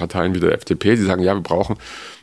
[0.00, 1.76] Parteien wie der FDP, die sagen, ja, wir brauchen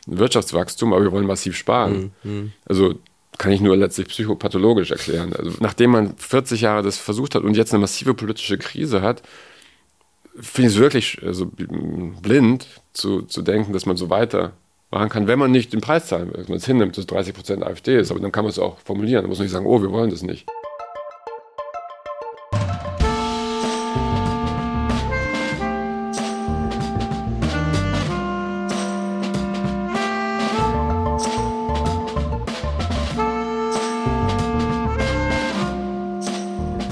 [0.06, 2.12] Wirtschaftswachstum, aber wir wollen massiv sparen.
[2.22, 2.52] Mhm.
[2.66, 2.94] Also
[3.38, 5.32] kann ich nur letztlich psychopathologisch erklären.
[5.32, 9.22] Also nachdem man 40 Jahre das versucht hat und jetzt eine massive politische Krise hat,
[10.40, 14.52] finde ich es wirklich also, blind zu, zu denken, dass man so weiter
[14.90, 16.38] machen kann, wenn man nicht den Preis zahlen will.
[16.38, 18.78] Wenn man es hinnimmt, dass 30 Prozent AfD ist, aber dann kann man es auch
[18.80, 19.22] formulieren.
[19.22, 20.48] Da muss man nicht sagen, oh, wir wollen das nicht.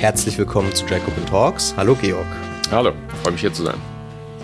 [0.07, 1.75] Herzlich willkommen zu Jacobin Talks.
[1.77, 2.29] Hallo Georg.
[2.71, 2.93] Hallo,
[3.25, 3.75] freue mich hier zu sein.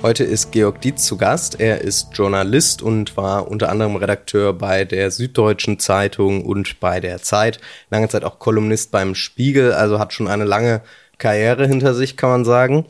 [0.03, 1.61] Heute ist Georg Dietz zu Gast.
[1.61, 7.23] Er ist Journalist und war unter anderem Redakteur bei der Süddeutschen Zeitung und bei der
[7.23, 7.61] Zeit.
[7.91, 10.81] Lange Zeit auch Kolumnist beim Spiegel, also hat schon eine lange
[11.19, 12.85] Karriere hinter sich, kann man sagen.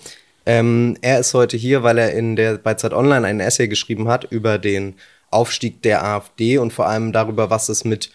[0.46, 4.09] Ähm, er ist heute hier, weil er in der bei Zeit Online einen Essay geschrieben
[4.09, 4.95] hat über den
[5.30, 8.10] Aufstieg der AfD und vor allem darüber, was es mit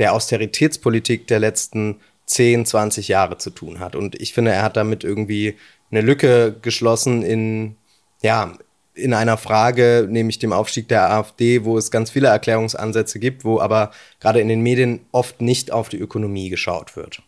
[0.00, 2.00] der Austeritätspolitik der letzten
[2.30, 3.96] 10, 20 Jahre zu tun hat.
[3.96, 5.56] Und ich finde, er hat damit irgendwie
[5.90, 7.76] eine Lücke geschlossen in,
[8.22, 8.52] ja,
[8.94, 13.58] in einer Frage, nämlich dem Aufstieg der AfD, wo es ganz viele Erklärungsansätze gibt, wo
[13.58, 17.20] aber gerade in den Medien oft nicht auf die Ökonomie geschaut wird.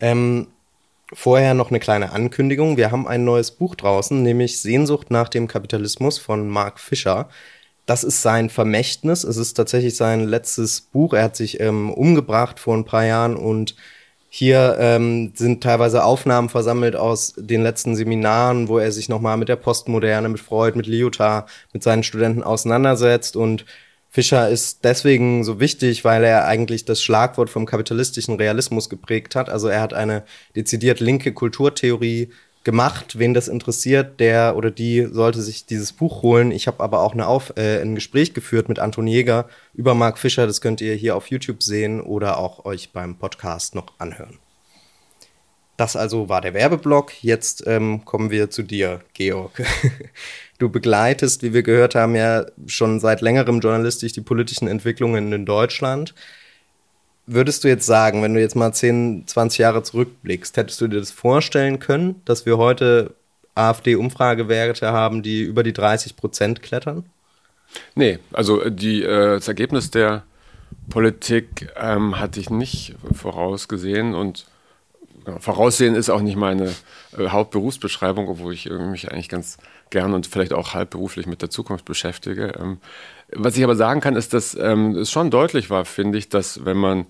[0.00, 0.48] Ähm,
[1.12, 2.76] vorher noch eine kleine Ankündigung.
[2.76, 7.28] Wir haben ein neues Buch draußen, nämlich Sehnsucht nach dem Kapitalismus von Mark Fischer.
[7.86, 9.22] Das ist sein Vermächtnis.
[9.22, 11.12] Es ist tatsächlich sein letztes Buch.
[11.12, 13.76] Er hat sich ähm, umgebracht vor ein paar Jahren und
[14.36, 19.48] hier ähm, sind teilweise Aufnahmen versammelt aus den letzten Seminaren, wo er sich nochmal mit
[19.48, 23.36] der Postmoderne, mit Freud, mit Lyotard, mit seinen Studenten auseinandersetzt.
[23.36, 23.64] Und
[24.10, 29.48] Fischer ist deswegen so wichtig, weil er eigentlich das Schlagwort vom kapitalistischen Realismus geprägt hat.
[29.48, 30.24] Also er hat eine
[30.56, 32.32] dezidiert linke Kulturtheorie
[32.64, 33.18] gemacht.
[33.18, 36.50] Wen das interessiert, der oder die sollte sich dieses Buch holen.
[36.50, 40.18] Ich habe aber auch eine Auf, äh, ein Gespräch geführt mit Anton Jäger über Mark
[40.18, 40.46] Fischer.
[40.46, 44.38] Das könnt ihr hier auf YouTube sehen oder auch euch beim Podcast noch anhören.
[45.76, 47.22] Das also war der Werbeblock.
[47.22, 49.62] Jetzt ähm, kommen wir zu dir, Georg.
[50.58, 55.44] Du begleitest, wie wir gehört haben, ja schon seit längerem journalistisch die politischen Entwicklungen in
[55.44, 56.14] Deutschland
[57.26, 61.00] würdest du jetzt sagen, wenn du jetzt mal 10, 20 Jahre zurückblickst, hättest du dir
[61.00, 63.14] das vorstellen können, dass wir heute
[63.54, 67.04] AfD-Umfragewerte haben, die über die 30 Prozent klettern?
[67.94, 70.24] Nee, also die, äh, das Ergebnis der
[70.90, 74.46] Politik ähm, hatte ich nicht vorausgesehen und
[75.26, 76.74] ja, Voraussehen ist auch nicht meine
[77.16, 79.58] äh, Hauptberufsbeschreibung, obwohl ich mich eigentlich ganz
[79.90, 82.54] gern und vielleicht auch halbberuflich mit der Zukunft beschäftige.
[82.58, 82.78] Ähm,
[83.32, 86.64] was ich aber sagen kann, ist, dass ähm, es schon deutlich war, finde ich, dass
[86.64, 87.06] wenn man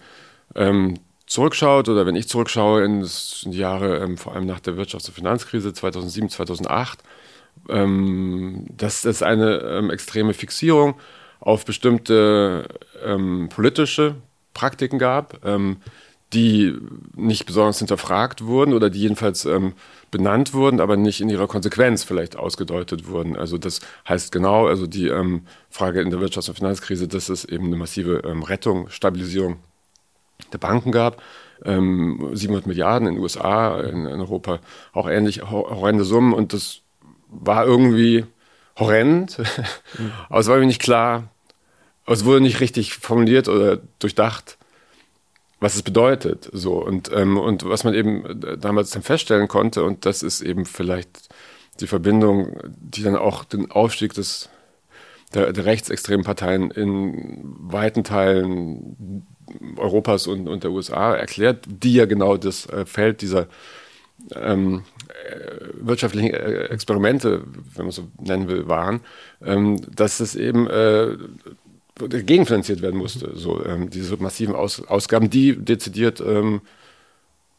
[0.54, 0.94] ähm,
[1.26, 3.08] zurückschaut oder wenn ich zurückschaue in,
[3.46, 7.02] die Jahre ähm, vor allem nach der Wirtschafts- und Finanzkrise 2007, 2008,
[7.68, 10.94] ähm, dass es eine ähm, extreme Fixierung
[11.40, 12.66] auf bestimmte
[13.50, 14.14] politische
[14.54, 15.44] Praktiken gab,
[16.34, 16.76] die
[17.14, 19.48] nicht besonders hinterfragt wurden oder die jedenfalls
[20.10, 23.36] benannt wurden, aber nicht in ihrer Konsequenz vielleicht ausgedeutet wurden.
[23.36, 27.44] Also das heißt genau, also die ähm, Frage in der Wirtschafts- und Finanzkrise, dass es
[27.44, 29.56] eben eine massive ähm, Rettung, Stabilisierung
[30.52, 31.20] der Banken gab.
[31.64, 34.60] Ähm, 700 Milliarden in den USA, in, in Europa
[34.92, 36.82] auch ähnlich horrende Summen und das
[37.28, 38.24] war irgendwie
[38.78, 39.38] horrend,
[39.98, 40.12] mhm.
[40.28, 41.28] aber es war mir nicht klar,
[42.06, 44.58] es wurde nicht richtig formuliert oder durchdacht,
[45.64, 46.50] was es bedeutet.
[46.52, 50.66] So und, ähm, und was man eben damals dann feststellen konnte, und das ist eben
[50.66, 51.30] vielleicht
[51.80, 54.50] die Verbindung, die dann auch den Aufstieg des,
[55.32, 59.26] der, der rechtsextremen Parteien in weiten Teilen
[59.78, 63.46] Europas und, und der USA erklärt, die ja genau das äh, Feld dieser
[64.34, 67.42] ähm, äh, wirtschaftlichen äh, Experimente,
[67.74, 69.00] wenn man so nennen will, waren,
[69.42, 71.16] ähm, dass es eben äh,
[71.96, 73.32] gegenfinanziert werden musste.
[73.34, 76.60] So, ähm, diese massiven Aus Ausgaben, die dezidiert, ähm,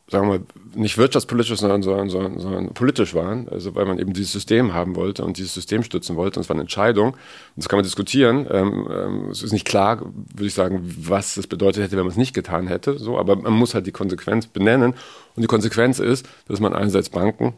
[0.07, 3.47] sagen wir mal, nicht wirtschaftspolitisch, sondern, sondern, sondern, sondern, politisch waren.
[3.49, 6.39] Also weil man eben dieses System haben wollte und dieses System stützen wollte.
[6.39, 7.13] Und es war eine Entscheidung.
[7.13, 7.17] Und
[7.55, 8.45] das kann man diskutieren.
[8.51, 12.11] Ähm, ähm, es ist nicht klar, würde ich sagen, was es bedeutet hätte, wenn man
[12.11, 12.99] es nicht getan hätte.
[12.99, 14.95] So, aber man muss halt die Konsequenz benennen.
[15.35, 17.53] Und die Konsequenz ist, dass man einerseits Banken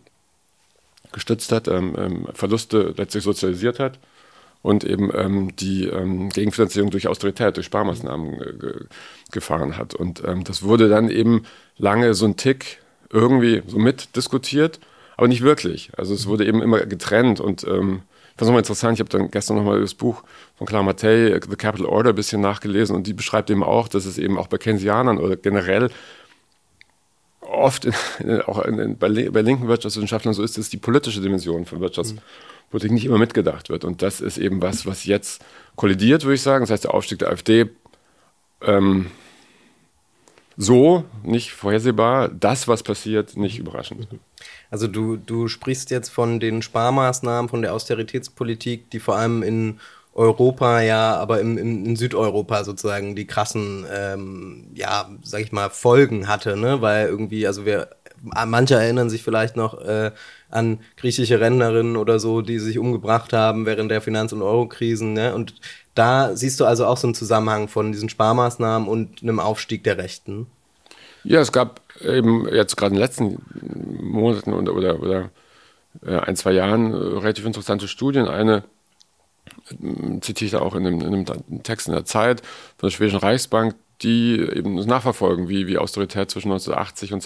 [1.12, 3.98] gestützt hat, ähm, ähm, Verluste letztlich sozialisiert hat
[4.62, 8.86] und eben ähm, die ähm, Gegenfinanzierung durch Austerität, durch Sparmaßnahmen äh,
[9.32, 9.94] gefahren hat.
[9.94, 11.44] Und ähm, das wurde dann eben
[11.78, 12.80] lange so ein Tick
[13.12, 14.80] irgendwie so mitdiskutiert,
[15.16, 15.92] aber nicht wirklich.
[15.98, 19.10] Also es wurde eben immer getrennt und ähm, ich fand es nochmal interessant, ich habe
[19.10, 20.24] dann gestern nochmal das Buch
[20.58, 24.06] von Clara Mattei, The Capital Order, ein bisschen nachgelesen und die beschreibt eben auch, dass
[24.06, 25.90] es eben auch bei Keynesianern oder generell
[27.42, 31.80] oft in, auch in, bei, bei linken Wirtschaftswissenschaftlern so ist, dass die politische Dimension von
[31.80, 32.20] Wirtschafts- mhm
[32.70, 33.84] Politik nicht immer mitgedacht wird.
[33.84, 35.44] Und das ist eben was, was jetzt
[35.76, 36.64] kollidiert, würde ich sagen.
[36.64, 37.70] Das heißt, der Aufstieg der AfD
[38.62, 39.08] ähm,
[40.58, 44.08] so nicht vorhersehbar, das, was passiert, nicht überraschend.
[44.72, 49.80] Also du, du sprichst jetzt von den Sparmaßnahmen, von der Austeritätspolitik, die vor allem in
[50.16, 55.70] Europa, ja, aber im, im, in Südeuropa sozusagen die krassen, ähm, ja, sag ich mal,
[55.70, 56.82] Folgen hatte, ne?
[56.82, 57.90] Weil irgendwie, also wir,
[58.24, 60.12] manche erinnern sich vielleicht noch äh,
[60.50, 65.36] an griechische Rentnerinnen oder so, die sich umgebracht haben während der Finanz- und Eurokrisen, ne?
[65.36, 65.56] Und
[65.96, 69.98] da siehst du also auch so einen Zusammenhang von diesen Sparmaßnahmen und einem Aufstieg der
[69.98, 70.48] Rechten.
[71.24, 73.42] Ja, es gab eben jetzt gerade in den letzten
[74.02, 75.30] Monaten oder, oder, oder
[76.06, 78.28] äh, ein, zwei Jahren äh, relativ interessante Studien.
[78.28, 78.64] Eine
[79.72, 82.42] äh, zitiere ich da auch in einem, in einem Text in der Zeit
[82.78, 87.24] von der Schwedischen Reichsbank, die eben nachverfolgen, wie, wie Austerität zwischen 1980 und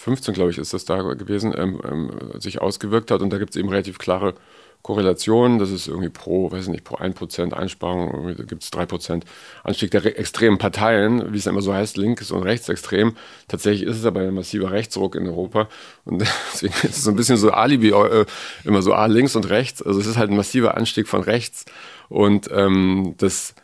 [0.00, 2.10] 2015, glaube ich, ist das da gewesen, ähm, ähm,
[2.40, 3.20] sich ausgewirkt hat.
[3.20, 4.34] Und da gibt es eben relativ klare
[4.82, 9.24] Korrelation, das ist irgendwie pro, weiß nicht, pro 1% Einsparung, gibt es 3%
[9.62, 13.14] Anstieg der extremen Parteien, wie es immer so heißt, links und rechtsextrem.
[13.46, 15.68] Tatsächlich ist es aber ein massiver Rechtsruck in Europa
[16.06, 16.20] und
[16.52, 18.24] deswegen ist es so ein bisschen so Alibi, äh,
[18.64, 19.82] immer so ah, links und rechts.
[19.82, 21.66] Also es ist halt ein massiver Anstieg von rechts
[22.08, 23.54] und ähm, das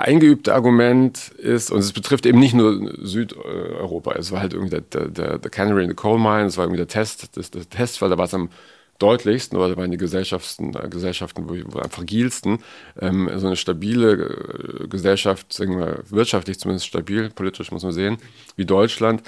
[0.00, 5.08] eingeübte Argument ist, und es betrifft eben nicht nur Südeuropa, es war halt irgendwie der,
[5.08, 8.10] der, der Canary in the Coal Mine, es war irgendwie der Test, das, das Testfall,
[8.10, 8.50] da war es am
[9.00, 12.58] deutlichsten oder waren die Gesellschaften, äh, Gesellschaften wo, wo am fragilsten.
[13.00, 18.18] Ähm, so eine stabile äh, Gesellschaft, sagen wir wirtschaftlich zumindest stabil, politisch muss man sehen,
[18.56, 19.22] wie Deutschland,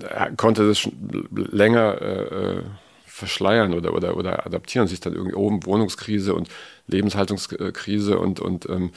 [0.00, 0.88] äh, konnte das
[1.34, 2.62] länger äh,
[3.04, 4.88] verschleiern oder, oder, oder adaptieren.
[4.88, 6.48] Sich dann irgendwie oben Wohnungskrise und
[6.86, 8.90] Lebenshaltungskrise und, und ähm,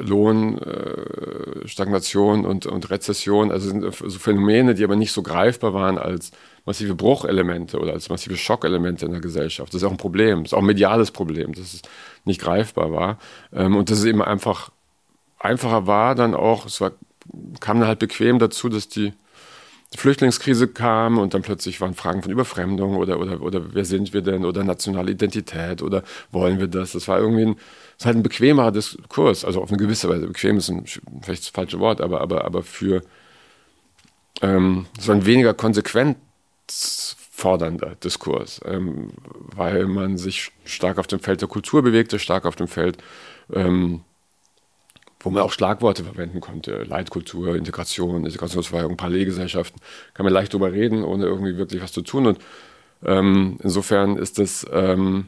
[0.00, 5.98] Lohnstagnation äh, und, und Rezession, also sind so Phänomene, die aber nicht so greifbar waren
[5.98, 6.32] als
[6.64, 9.72] massive Bruchelemente oder als massive Schockelemente in der Gesellschaft.
[9.72, 11.82] Das ist auch ein Problem, das ist auch ein mediales Problem, dass es
[12.24, 13.18] nicht greifbar war.
[13.52, 14.70] Ähm, und dass es eben einfach
[15.38, 16.92] einfacher war, dann auch, es war,
[17.60, 19.12] kam dann halt bequem dazu, dass die
[19.96, 24.22] Flüchtlingskrise kam und dann plötzlich waren Fragen von Überfremdung oder, oder, oder wer sind wir
[24.22, 26.92] denn oder nationale Identität oder wollen wir das?
[26.92, 30.26] Das war irgendwie ein, das ist halt ein bequemer Diskurs, also auf eine gewisse Weise.
[30.26, 30.84] Bequem ist ein,
[31.22, 33.02] vielleicht das falsche Wort, aber, aber, aber für,
[34.42, 36.16] ähm, es war ein weniger konsequent
[37.36, 39.10] fordernder Diskurs, ähm,
[39.54, 42.98] weil man sich stark auf dem Feld der Kultur bewegte, stark auf dem Feld,
[43.52, 44.00] ähm,
[45.26, 49.80] wo man auch Schlagworte verwenden konnte, Leitkultur, Integration, Integrationsverweigerung, Parallelgesellschaften,
[50.14, 52.26] kann man leicht drüber reden, ohne irgendwie wirklich was zu tun.
[52.26, 52.38] Und
[53.04, 55.26] ähm, insofern ist das ähm,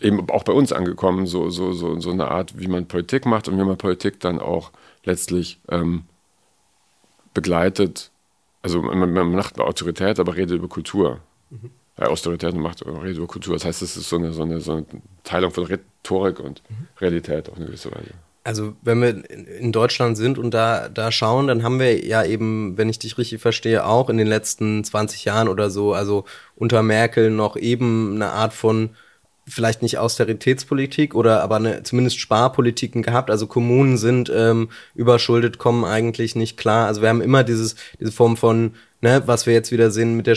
[0.00, 3.48] eben auch bei uns angekommen, so, so, so, so eine Art, wie man Politik macht
[3.48, 4.70] und wie man Politik dann auch
[5.04, 6.04] letztlich ähm,
[7.34, 8.12] begleitet
[8.62, 11.20] also man, man macht Autorität, aber redet über Kultur.
[11.50, 11.70] Mhm.
[11.98, 13.54] Ja, Austerität und macht redet über Kultur.
[13.54, 14.86] Das heißt, es ist so eine, so eine, so eine
[15.24, 16.62] Teilung von Rhetorik und.
[17.00, 18.10] Realität auf eine gewisse Weise.
[18.44, 19.30] Also wenn wir
[19.60, 23.16] in Deutschland sind und da, da schauen, dann haben wir ja eben, wenn ich dich
[23.16, 26.24] richtig verstehe, auch in den letzten 20 Jahren oder so, also
[26.56, 28.90] unter Merkel noch eben eine Art von
[29.46, 33.30] vielleicht nicht Austeritätspolitik oder aber eine, zumindest Sparpolitiken gehabt.
[33.30, 36.86] Also Kommunen sind ähm, überschuldet, kommen eigentlich nicht klar.
[36.86, 40.26] Also wir haben immer dieses, diese Form von, ne, was wir jetzt wieder sehen mit
[40.26, 40.36] der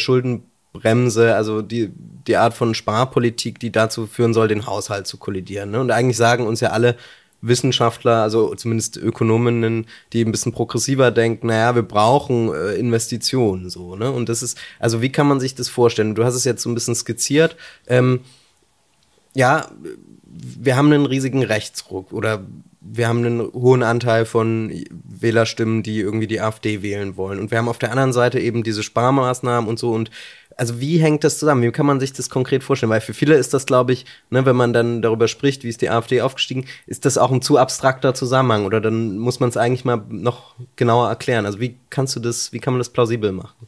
[0.76, 1.92] Schuldenbremse, also die,
[2.28, 5.72] die Art von Sparpolitik, die dazu führen soll, den Haushalt zu kollidieren.
[5.72, 5.80] Ne?
[5.80, 6.96] Und eigentlich sagen uns ja alle
[7.42, 13.96] Wissenschaftler, also zumindest Ökonominnen, die ein bisschen progressiver denken, naja, wir brauchen äh, Investitionen so,
[13.96, 14.10] ne?
[14.10, 16.16] Und das ist, also wie kann man sich das vorstellen?
[16.16, 17.56] Du hast es jetzt so ein bisschen skizziert.
[17.86, 18.22] Ähm,
[19.36, 19.70] ja,
[20.24, 22.46] wir haben einen riesigen Rechtsruck oder
[22.88, 24.72] wir haben einen hohen Anteil von
[25.04, 27.40] Wählerstimmen, die irgendwie die AfD wählen wollen.
[27.40, 29.92] Und wir haben auf der anderen Seite eben diese Sparmaßnahmen und so.
[29.92, 30.12] Und
[30.58, 31.62] also wie hängt das zusammen?
[31.62, 32.90] Wie kann man sich das konkret vorstellen?
[32.90, 35.82] Weil für viele ist das, glaube ich, ne, wenn man dann darüber spricht, wie ist
[35.82, 39.58] die AfD aufgestiegen, ist das auch ein zu abstrakter Zusammenhang oder dann muss man es
[39.58, 41.46] eigentlich mal noch genauer erklären.
[41.46, 43.68] Also wie kannst du das, wie kann man das plausibel machen?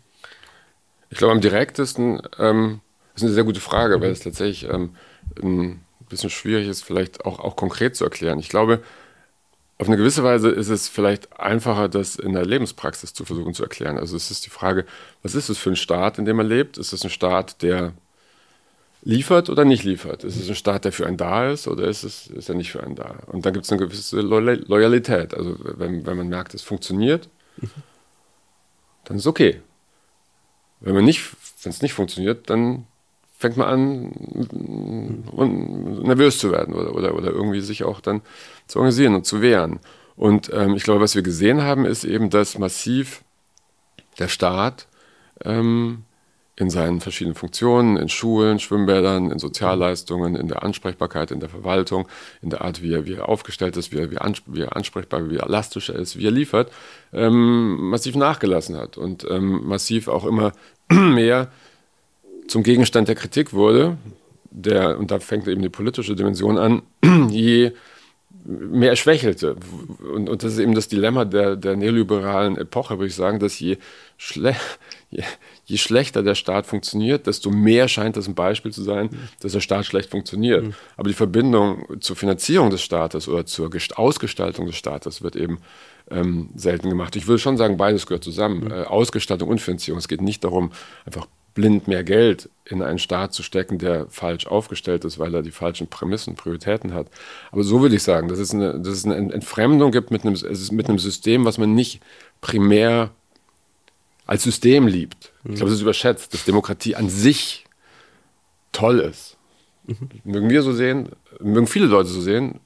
[1.09, 2.81] Ich glaube, am direktesten ähm,
[3.15, 4.91] ist eine sehr gute Frage, weil es tatsächlich ähm,
[5.41, 8.39] ein bisschen schwierig ist, vielleicht auch, auch konkret zu erklären.
[8.39, 8.81] Ich glaube,
[9.79, 13.63] auf eine gewisse Weise ist es vielleicht einfacher, das in der Lebenspraxis zu versuchen zu
[13.63, 13.97] erklären.
[13.97, 14.85] Also es ist die Frage,
[15.21, 16.77] was ist es für ein Staat, in dem man lebt?
[16.77, 17.93] Ist es ein Staat, der
[19.03, 20.23] liefert oder nicht liefert?
[20.23, 22.71] Ist es ein Staat, der für einen da ist oder ist, es, ist er nicht
[22.71, 23.17] für einen da?
[23.27, 25.35] Und dann gibt es eine gewisse Loyalität.
[25.35, 27.29] Also wenn, wenn man merkt, es funktioniert,
[29.05, 29.61] dann ist es okay.
[30.79, 32.87] Wenn wenn es nicht funktioniert, dann
[33.37, 34.11] fängt man an,
[36.03, 38.21] nervös zu werden oder, oder, oder irgendwie sich auch dann
[38.65, 39.79] zu organisieren und zu wehren.
[40.15, 43.23] Und ähm, ich glaube, was wir gesehen haben, ist eben, dass massiv
[44.17, 44.87] der Staat
[45.45, 46.03] ähm,
[46.55, 52.07] in seinen verschiedenen Funktionen, in Schulen, Schwimmbädern, in Sozialleistungen, in der Ansprechbarkeit, in der Verwaltung,
[52.41, 54.17] in der Art, wie er, wie er aufgestellt ist, wie er, wie,
[54.47, 56.71] wie er ansprechbar, wie elastisch er ist, wie er liefert,
[57.13, 60.51] ähm, massiv nachgelassen hat und ähm, massiv auch immer
[60.91, 61.51] mehr
[62.47, 63.97] zum Gegenstand der Kritik wurde,
[64.49, 66.81] der, und da fängt eben die politische Dimension an,
[67.29, 67.71] je
[68.47, 69.57] mehr schwächelte.
[70.13, 73.59] Und, und das ist eben das Dilemma der, der neoliberalen Epoche, würde ich sagen, dass
[73.59, 73.77] je,
[74.17, 74.55] schle
[75.09, 75.23] je,
[75.65, 79.09] je, schlechter der Staat funktioniert, desto mehr scheint das ein Beispiel zu sein,
[79.41, 80.63] dass der Staat schlecht funktioniert.
[80.63, 80.73] Mhm.
[80.95, 85.59] Aber die Verbindung zur Finanzierung des Staates oder zur Ausgestaltung des Staates wird eben
[86.09, 87.15] ähm, selten gemacht.
[87.17, 88.65] Ich würde schon sagen, beides gehört zusammen.
[88.65, 88.71] Mhm.
[88.71, 89.99] Äh, Ausgestaltung und Finanzierung.
[89.99, 90.71] Es geht nicht darum,
[91.05, 91.27] einfach
[91.57, 95.49] blind mehr Geld in einen Staat zu stecken, der falsch aufgestellt ist, weil er die
[95.49, 97.07] falschen Prämissen, Prioritäten hat.
[97.51, 100.37] Aber so würde ich sagen, dass es eine, dass es eine Entfremdung gibt mit einem,
[100.71, 101.99] mit einem System, was man nicht
[102.41, 103.09] primär
[104.27, 105.31] als System liebt.
[105.45, 107.65] Ich glaube, es ist überschätzt, dass Demokratie an sich
[108.71, 109.37] toll ist.
[109.87, 110.09] Mhm.
[110.25, 111.09] Mögen wir so sehen,
[111.39, 112.59] mögen viele Leute so sehen,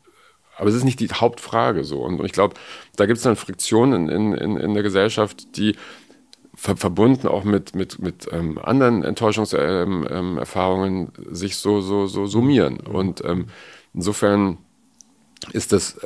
[0.57, 2.01] aber es ist nicht die Hauptfrage so.
[2.01, 2.55] Und, ich glaube,
[2.97, 4.83] da gibt es dann Friktionen in, in, in der
[5.55, 5.77] die
[6.53, 12.25] ver verbunden auch mit, mit, mit ähm, anderen Enttäuschungserfahrungen ähm, ähm, sich so, so, so
[12.25, 12.79] summieren.
[12.79, 13.47] Und ähm,
[13.93, 14.57] insofern
[15.53, 15.97] ist das,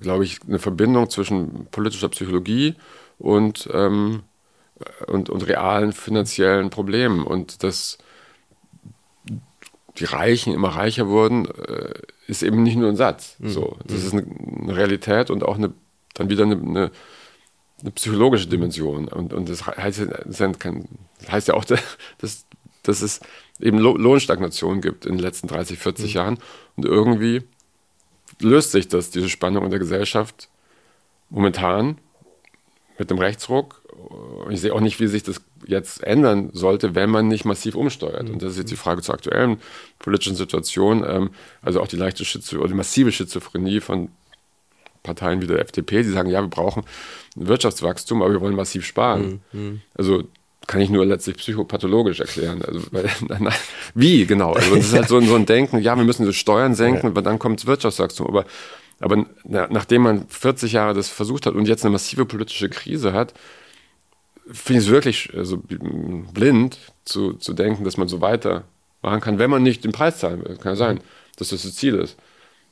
[0.00, 2.74] glaube ich, eine Verbindung zwischen politischer Psychologie
[3.18, 4.22] und, und,
[5.28, 7.24] und realen finanziellen Problemen.
[7.24, 7.98] Und dass
[9.98, 11.94] die Reichen immer reicher wurden, äh,
[12.26, 13.36] ist eben nicht nur ein Satz.
[13.38, 13.48] Mhm.
[13.48, 14.26] So, das ist eine,
[14.62, 15.72] eine Realität und auch eine,
[16.14, 16.90] dann wieder eine, eine
[17.80, 19.08] eine psychologische Dimension.
[19.08, 20.40] Und, und das, heißt, das
[21.30, 21.64] heißt ja auch,
[22.18, 22.46] dass,
[22.82, 23.20] dass es
[23.60, 26.16] eben Lohnstagnation gibt in den letzten 30, 40 mhm.
[26.16, 26.38] Jahren.
[26.76, 27.42] Und irgendwie
[28.40, 30.48] löst sich das, diese Spannung in der Gesellschaft
[31.30, 31.98] momentan
[32.98, 33.82] mit dem Rechtsruck.
[34.50, 38.24] Ich sehe auch nicht, wie sich das jetzt ändern sollte, wenn man nicht massiv umsteuert.
[38.24, 38.34] Mhm.
[38.34, 39.60] Und das ist jetzt die Frage zur aktuellen
[39.98, 41.04] politischen Situation.
[41.06, 41.30] Ähm,
[41.62, 44.10] also auch die leichte Schizo oder die massive Schizophrenie von
[45.02, 46.84] Parteien wie der FDP, die sagen, ja, wir brauchen
[47.36, 49.40] Wirtschaftswachstum, aber wir wollen massiv sparen.
[49.52, 49.80] Mhm.
[49.94, 50.24] Also
[50.66, 52.62] kann ich nur letztlich psychopathologisch erklären.
[52.62, 53.10] Also, weil,
[53.94, 54.52] wie genau?
[54.52, 57.04] Also das ist halt so, ein, so ein Denken, ja, wir müssen die Steuern senken,
[57.04, 57.08] ja.
[57.08, 58.26] aber dann kommt Wirtschaftswachstum.
[58.26, 58.44] Aber,
[59.00, 63.12] aber na, nachdem man 40 Jahre das versucht hat und jetzt eine massive politische Krise
[63.14, 63.32] hat,
[64.50, 69.50] finde ich es wirklich also, blind zu, zu denken, dass man so weitermachen kann, wenn
[69.50, 70.56] man nicht den Preis zahlen will.
[70.56, 71.00] Kann ja sein,
[71.36, 72.16] dass das das Ziel ist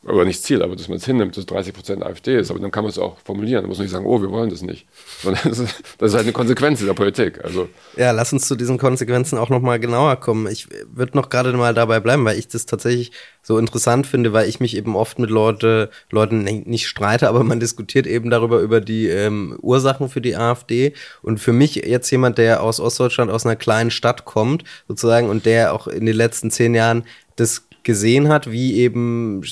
[0.09, 2.51] aber nicht Ziel, aber dass man es hinnimmt, dass 30 Prozent AfD ist.
[2.51, 3.63] Aber dann kann man es auch formulieren.
[3.63, 4.87] Da muss man nicht sagen, oh, wir wollen das nicht.
[5.23, 7.45] Sondern das ist, das ist halt eine Konsequenz dieser Politik.
[7.45, 7.69] Also.
[7.97, 10.47] Ja, lass uns zu diesen Konsequenzen auch nochmal genauer kommen.
[10.47, 14.49] Ich würde noch gerade mal dabei bleiben, weil ich das tatsächlich so interessant finde, weil
[14.49, 18.81] ich mich eben oft mit Leute, Leuten nicht streite, aber man diskutiert eben darüber, über
[18.81, 20.95] die ähm, Ursachen für die AfD.
[21.23, 25.47] Und für mich jetzt jemand, der aus Ostdeutschland, aus einer kleinen Stadt kommt, sozusagen, und
[25.47, 27.05] der auch in den letzten zehn Jahren
[27.37, 29.43] das gesehen hat, wie eben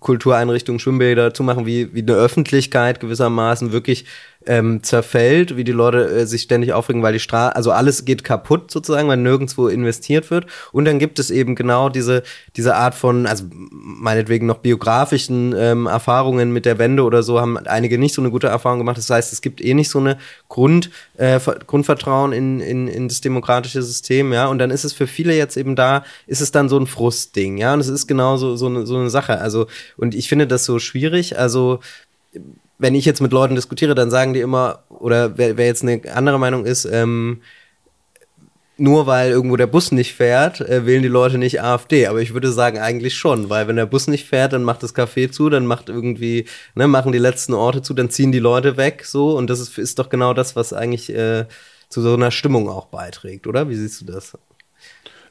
[0.00, 4.06] Kultureinrichtungen, Schwimmbäder zu machen, wie, wie eine Öffentlichkeit gewissermaßen wirklich
[4.48, 8.24] ähm, zerfällt, wie die Leute äh, sich ständig aufregen, weil die Straße, also alles geht
[8.24, 10.46] kaputt sozusagen, weil nirgendwo investiert wird.
[10.72, 12.22] Und dann gibt es eben genau diese,
[12.56, 17.58] diese Art von, also meinetwegen noch biografischen ähm, Erfahrungen mit der Wende oder so, haben
[17.58, 18.96] einige nicht so eine gute Erfahrung gemacht.
[18.96, 20.16] Das heißt, es gibt eh nicht so eine
[20.48, 24.46] Grund, äh, Grundvertrauen in, in, in das demokratische System, ja.
[24.46, 27.58] Und dann ist es für viele jetzt eben da, ist es dann so ein Frustding,
[27.58, 27.74] ja.
[27.74, 29.40] Und es ist genau so, so, eine, so eine Sache.
[29.40, 29.66] Also,
[29.98, 31.38] und ich finde das so schwierig.
[31.38, 31.80] Also,
[32.78, 36.00] wenn ich jetzt mit Leuten diskutiere, dann sagen die immer, oder wer, wer jetzt eine
[36.14, 37.42] andere Meinung ist, ähm,
[38.80, 42.06] nur weil irgendwo der Bus nicht fährt, äh, wählen die Leute nicht AfD.
[42.06, 44.94] Aber ich würde sagen, eigentlich schon, weil wenn der Bus nicht fährt, dann macht das
[44.94, 48.76] Café zu, dann macht irgendwie, ne, machen die letzten Orte zu, dann ziehen die Leute
[48.76, 49.36] weg, so.
[49.36, 51.46] Und das ist, ist doch genau das, was eigentlich äh,
[51.88, 53.68] zu so einer Stimmung auch beiträgt, oder?
[53.68, 54.38] Wie siehst du das?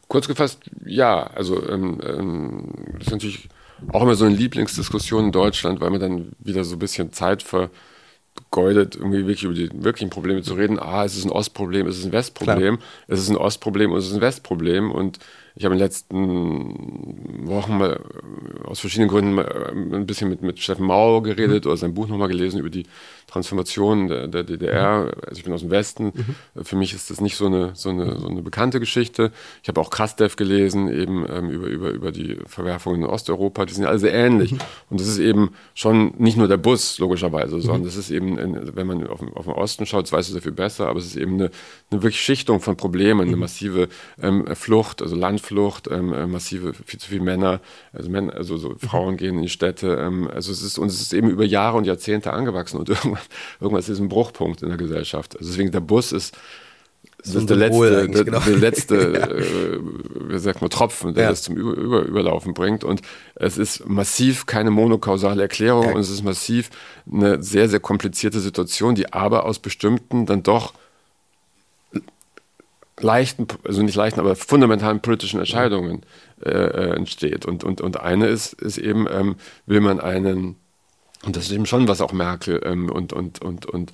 [0.09, 1.27] Kurz gefasst, ja.
[1.27, 3.49] Also, ähm, ähm, das ist natürlich
[3.91, 7.43] auch immer so eine Lieblingsdiskussion in Deutschland, weil man dann wieder so ein bisschen Zeit
[7.43, 10.79] vergeudet, irgendwie wirklich über die wirklichen Probleme zu reden.
[10.79, 12.87] Ah, es ist ein Ostproblem, es ist ein Westproblem, Klar.
[13.07, 15.19] es ist ein Ostproblem und es ist ein Westproblem und
[15.57, 20.41] ich habe in den letzten Wochen mal äh, aus verschiedenen Gründen äh, ein bisschen mit,
[20.41, 21.71] mit Steffen Mau geredet mhm.
[21.71, 22.85] oder sein Buch nochmal gelesen über die
[23.25, 25.05] Transformation der, der DDR.
[25.05, 25.11] Mhm.
[25.27, 26.13] Also ich bin aus dem Westen.
[26.13, 26.63] Mhm.
[26.63, 29.31] Für mich ist das nicht so eine, so eine, so eine bekannte Geschichte.
[29.63, 33.65] Ich habe auch Krastev gelesen, eben ähm, über, über, über die Verwerfungen in Osteuropa.
[33.65, 34.51] Die sind alle sehr ähnlich.
[34.51, 34.59] Mhm.
[34.91, 37.85] Und das ist eben schon nicht nur der Bus, logischerweise, sondern mhm.
[37.85, 40.51] das ist eben, wenn man auf, auf den Osten schaut, das weißt du sehr viel
[40.51, 41.51] besser, aber es ist eben eine,
[41.89, 43.39] eine wirklich Schichtung von Problemen, eine mhm.
[43.39, 43.89] massive
[44.21, 45.15] ähm, Flucht, also
[45.49, 47.61] Landflucht Flucht, ähm, äh, massive, viel zu viele Männer,
[47.93, 49.97] also, Männer, also so Frauen gehen in die Städte.
[49.99, 53.19] Ähm, also es ist, und es ist eben über Jahre und Jahrzehnte angewachsen und irgendwann,
[53.59, 55.37] irgendwann ist es ein Bruchpunkt in der Gesellschaft.
[55.37, 56.37] Also deswegen der Bus ist
[57.23, 58.39] so der, letzte, der, genau.
[58.39, 59.27] der letzte ja.
[59.27, 59.79] äh,
[60.29, 61.29] wie sagt man, Tropfen, der ja.
[61.29, 62.83] das zum Über, Über, Überlaufen bringt.
[62.83, 63.01] Und
[63.35, 65.93] es ist massiv keine monokausale Erklärung ja.
[65.93, 66.69] und es ist massiv
[67.11, 70.73] eine sehr, sehr komplizierte Situation, die aber aus bestimmten dann doch
[72.99, 76.01] leichten, also nicht leichten, aber fundamentalen politischen Entscheidungen
[76.43, 77.45] äh, äh, entsteht.
[77.45, 79.35] Und, und, und eine ist, ist eben, ähm,
[79.65, 80.55] will man einen,
[81.25, 83.91] und das ist eben schon, was auch Merkel ähm, und, und, und, und,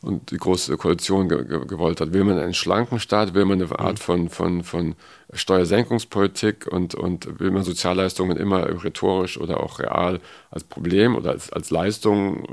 [0.00, 2.12] und die große Koalition ge ge gewollt hat.
[2.12, 4.02] Will man einen schlanken Staat, will man eine Art mhm.
[4.02, 4.94] von, von, von
[5.32, 11.52] Steuersenkungspolitik und, und will man Sozialleistungen immer rhetorisch oder auch real als Problem oder als,
[11.52, 12.48] als Leistung äh,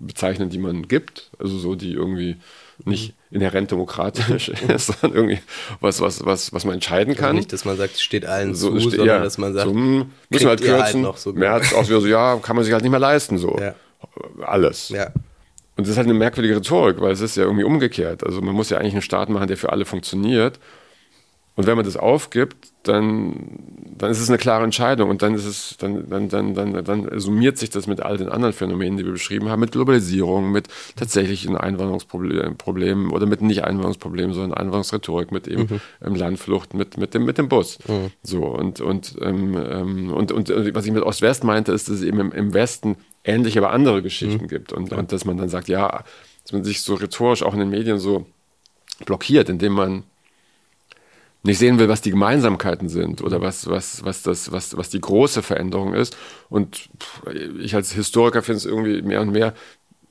[0.00, 2.38] bezeichnen, die man gibt, also so, die irgendwie
[2.84, 5.38] nicht inhärent demokratisch ist, sondern irgendwie
[5.80, 7.28] was, was, was, was man entscheiden also kann.
[7.30, 9.66] Also nicht, dass man sagt, es steht allen so, zu, sondern ja, dass man sagt,
[9.66, 11.06] so, hm, müssen wir halt kürzen.
[11.06, 13.56] Halt so März auch wieder so, ja, kann man sich halt nicht mehr leisten, so.
[13.58, 13.74] Ja.
[14.42, 14.90] Alles.
[14.90, 15.06] Ja.
[15.76, 18.24] Und das ist halt eine merkwürdige Rhetorik, weil es ist ja irgendwie umgekehrt.
[18.24, 20.58] Also man muss ja eigentlich einen Staat machen, der für alle funktioniert.
[21.56, 23.34] Und wenn man das aufgibt, dann,
[23.96, 27.18] dann ist es eine klare Entscheidung und dann ist es, dann, dann, dann, dann, dann
[27.18, 30.68] summiert sich das mit all den anderen Phänomenen, die wir beschrieben haben, mit Globalisierung, mit
[30.96, 35.80] tatsächlichen Einwanderungsproblemen oder mit nicht Einwanderungsproblemen, sondern Einwanderungsrhetorik, mit eben mhm.
[36.04, 37.78] Ähm, Landflucht, mit, mit, dem, mit dem Bus.
[37.88, 38.10] Mhm.
[38.22, 41.96] So, und, und, ähm, ähm und, und, und, was ich mit Ost-West meinte, ist, dass
[41.96, 44.48] es eben im, im Westen ähnliche, aber andere Geschichten mhm.
[44.48, 44.98] gibt und, ja.
[44.98, 46.04] und dass man dann sagt, ja,
[46.42, 48.26] dass man sich so rhetorisch auch in den Medien so
[49.06, 50.04] blockiert, indem man
[51.46, 55.00] nicht sehen will, was die Gemeinsamkeiten sind oder was, was, was, das, was, was die
[55.00, 56.16] große Veränderung ist.
[56.48, 56.88] Und
[57.60, 59.54] ich als Historiker finde es irgendwie mehr und mehr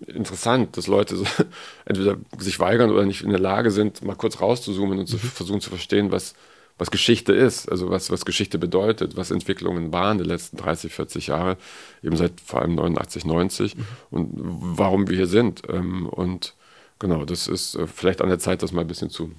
[0.07, 1.25] interessant, dass Leute so
[1.85, 5.19] entweder sich weigern oder nicht in der Lage sind, mal kurz rauszuzoomen und zu mhm.
[5.19, 6.35] versuchen zu verstehen, was,
[6.77, 11.27] was Geschichte ist, also was, was Geschichte bedeutet, was Entwicklungen waren der letzten 30, 40
[11.27, 11.57] Jahre,
[12.03, 13.85] eben seit vor allem 89, 90 mhm.
[14.11, 14.31] und
[14.77, 15.63] warum wir hier sind.
[15.69, 16.55] Ähm, und
[16.99, 19.31] genau, das ist äh, vielleicht an der Zeit, das mal ein bisschen zu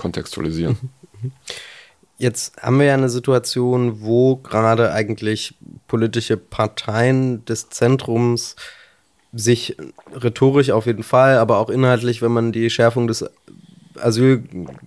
[0.00, 0.76] kontextualisieren.
[1.22, 1.32] Mhm.
[2.18, 5.54] Jetzt haben wir ja eine Situation, wo gerade eigentlich
[5.88, 8.56] politische Parteien des Zentrums
[9.32, 9.76] sich
[10.14, 13.24] rhetorisch auf jeden Fall, aber auch inhaltlich, wenn man die Schärfung des
[13.98, 14.42] Asyl,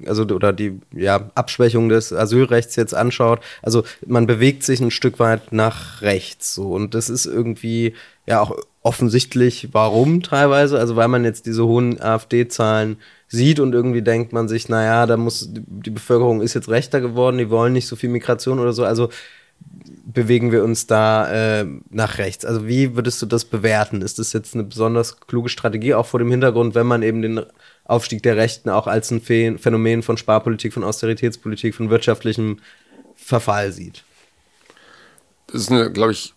[0.05, 5.19] also oder die ja, Abschwächung des Asylrechts jetzt anschaut, also man bewegt sich ein Stück
[5.19, 7.93] weit nach rechts so und das ist irgendwie
[8.25, 12.97] ja auch offensichtlich, warum teilweise, also weil man jetzt diese hohen AfD-Zahlen
[13.29, 17.37] sieht und irgendwie denkt man sich, naja, da muss, die Bevölkerung ist jetzt rechter geworden,
[17.37, 19.09] die wollen nicht so viel Migration oder so, also
[20.05, 22.43] bewegen wir uns da äh, nach rechts.
[22.43, 24.01] Also wie würdest du das bewerten?
[24.01, 27.41] Ist das jetzt eine besonders kluge Strategie, auch vor dem Hintergrund, wenn man eben den
[27.85, 32.59] Aufstieg der Rechten auch als ein Phänomen von Sparpolitik, von Austeritätspolitik, von wirtschaftlichem
[33.15, 34.03] Verfall sieht?
[35.47, 36.33] Das ist eine, glaube ich,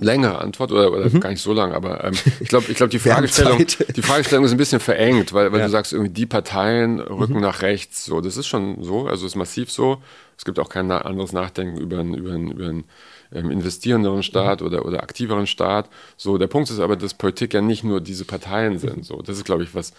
[0.00, 1.20] längere Antwort oder, oder mhm.
[1.20, 3.64] gar nicht so lang, aber ähm, ich glaube, ich glaube die Fragestellung,
[3.96, 5.66] die Fragestellung ist ein bisschen verengt, weil, weil ja.
[5.66, 7.40] du sagst irgendwie die Parteien rücken mhm.
[7.40, 8.04] nach rechts.
[8.04, 10.02] So, das ist schon so, also ist massiv so.
[10.36, 12.84] Es gibt auch kein anderes Nachdenken über einen, über einen, über einen
[13.32, 14.66] ähm, investierenderen Staat mhm.
[14.66, 15.88] oder, oder aktiveren Staat.
[16.16, 19.04] So, der Punkt ist aber, dass Politik ja nicht nur diese Parteien sind.
[19.04, 19.92] So, das ist, glaube ich, was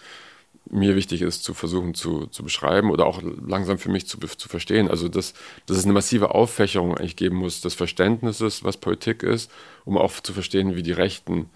[0.70, 4.48] mir wichtig ist, zu versuchen zu, zu beschreiben oder auch langsam für mich zu, zu
[4.48, 4.88] verstehen.
[4.88, 5.34] Also, dass,
[5.66, 9.50] dass es eine massive Auffächerung eigentlich geben muss des Verständnisses, was Politik ist,
[9.84, 11.50] um auch zu verstehen, wie die Rechten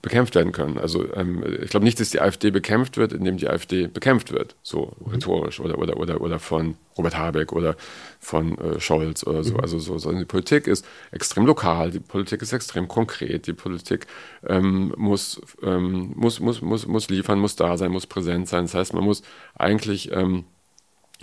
[0.00, 0.78] bekämpft werden können.
[0.78, 4.56] Also ähm, ich glaube nicht, dass die AfD bekämpft wird, indem die AfD bekämpft wird,
[4.62, 5.12] so mhm.
[5.12, 7.76] rhetorisch oder, oder, oder, oder von Robert Habeck oder
[8.18, 9.54] von äh, Scholz oder so.
[9.54, 9.60] Mhm.
[9.60, 14.06] Also so, sondern die Politik ist extrem lokal, die Politik ist extrem konkret, die Politik
[14.46, 18.64] ähm, muss, ähm, muss, muss, muss, muss liefern, muss da sein, muss präsent sein.
[18.64, 19.22] Das heißt, man muss
[19.54, 20.44] eigentlich ähm,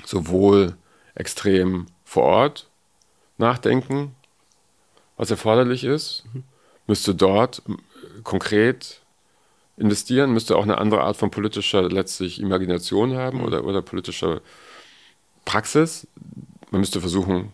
[0.06, 0.76] sowohl
[1.16, 2.70] extrem vor Ort
[3.40, 4.16] nachdenken,
[5.18, 6.44] was erforderlich ist, mhm.
[6.86, 7.64] müsste dort
[8.28, 9.02] konkret
[9.78, 14.42] investieren, müsste auch eine andere Art von politischer letztlich Imagination haben oder, oder politischer
[15.46, 16.08] Praxis.
[16.70, 17.54] Man müsste versuchen,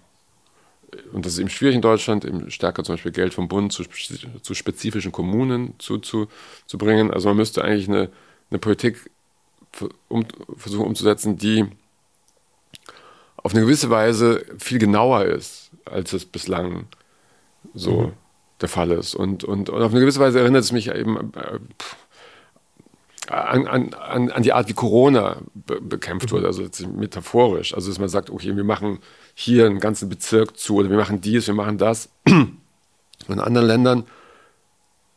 [1.12, 3.84] und das ist eben schwierig in Deutschland, eben stärker zum Beispiel Geld vom Bund zu,
[3.84, 6.28] zu spezifischen Kommunen zu, zu,
[6.66, 7.12] zu bringen.
[7.12, 8.10] Also man müsste eigentlich eine,
[8.50, 9.12] eine Politik
[10.08, 10.26] um,
[10.58, 11.66] versuchen umzusetzen, die
[13.38, 16.88] auf eine gewisse Weise viel genauer ist, als es bislang
[17.76, 18.23] so mhm
[18.62, 19.16] der Fall ist.
[19.16, 21.60] Und, und, und auf eine gewisse Weise erinnert es mich eben äh,
[23.32, 27.74] an, an, an die Art, wie Corona be bekämpft wurde, also metaphorisch.
[27.74, 29.00] Also dass man sagt, okay, wir machen
[29.34, 32.10] hier einen ganzen Bezirk zu oder wir machen dies, wir machen das.
[32.26, 34.04] in anderen Ländern,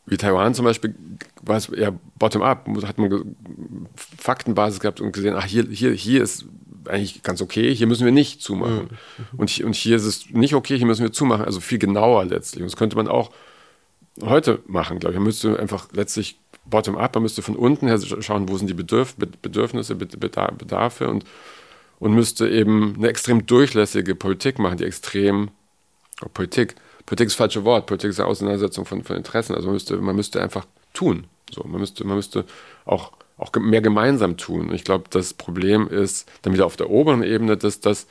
[0.06, 0.94] wie Taiwan zum Beispiel,
[1.42, 3.36] war es eher bottom-up, hat man
[3.96, 6.46] Faktenbasis gehabt und gesehen, ach, hier, hier, hier ist
[6.88, 8.90] eigentlich ganz okay, hier müssen wir nicht zumachen.
[9.18, 9.38] Mhm.
[9.38, 11.44] Und, und hier ist es nicht okay, hier müssen wir zumachen.
[11.44, 12.62] Also viel genauer letztlich.
[12.62, 13.30] Und das könnte man auch
[14.22, 15.18] heute machen, glaube ich.
[15.18, 19.14] Man müsste einfach letztlich bottom-up, man müsste von unten her schauen, wo sind die Bedürf
[19.16, 21.24] Bedürfnisse, Bedarfe und,
[21.98, 25.50] und müsste eben eine extrem durchlässige Politik machen, die extrem,
[26.22, 26.74] oh, Politik,
[27.06, 29.96] Politik ist das falsche Wort, Politik ist eine Auseinandersetzung von, von Interessen, also man müsste,
[29.98, 32.44] man müsste einfach tun, so, man müsste, man müsste
[32.84, 34.72] auch, auch mehr gemeinsam tun.
[34.72, 38.06] Ich glaube, das Problem ist dann wieder auf der oberen Ebene, dass das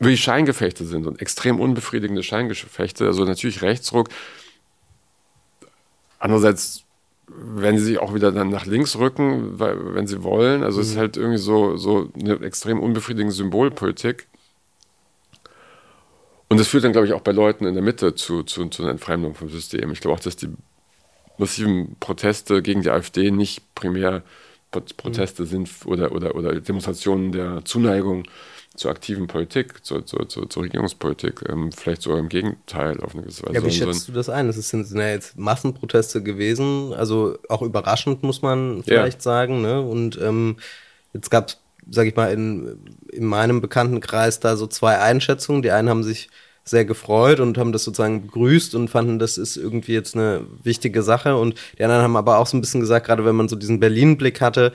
[0.00, 4.08] wirklich Scheingefechte sind und extrem unbefriedigende Scheingefechte, also natürlich Rechtsruck,
[6.24, 6.84] Andererseits
[7.28, 10.62] werden sie sich auch wieder dann nach links rücken, weil, wenn sie wollen.
[10.62, 10.82] Also mhm.
[10.82, 11.00] es ist mhm.
[11.00, 14.26] halt irgendwie so, so eine extrem unbefriedigende Symbolpolitik.
[16.48, 18.82] Und das führt dann, glaube ich, auch bei Leuten in der Mitte zu, zu, zu
[18.82, 19.92] einer Entfremdung vom System.
[19.92, 20.48] Ich glaube auch, dass die
[21.38, 24.22] massiven Proteste gegen die AfD nicht primär
[24.70, 25.46] Proteste mhm.
[25.46, 28.24] sind oder, oder, oder Demonstrationen der Zuneigung
[28.74, 33.22] zur aktiven Politik, zur, zur, zur, zur Regierungspolitik, ähm, vielleicht sogar im Gegenteil auf eine
[33.22, 33.54] gewisse Weise.
[33.54, 34.48] Ja, wie schätzt du das ein?
[34.48, 39.22] Das sind, sind ja jetzt Massenproteste gewesen, also auch überraschend, muss man vielleicht ja.
[39.22, 39.62] sagen.
[39.62, 39.80] Ne?
[39.80, 40.56] Und ähm,
[41.12, 42.80] jetzt gab es, sag ich mal, in,
[43.12, 45.62] in meinem Bekanntenkreis da so zwei Einschätzungen.
[45.62, 46.28] Die einen haben sich
[46.64, 51.02] sehr gefreut und haben das sozusagen begrüßt und fanden, das ist irgendwie jetzt eine wichtige
[51.02, 51.36] Sache.
[51.36, 53.80] Und die anderen haben aber auch so ein bisschen gesagt, gerade wenn man so diesen
[53.80, 54.72] Berlin-Blick hatte,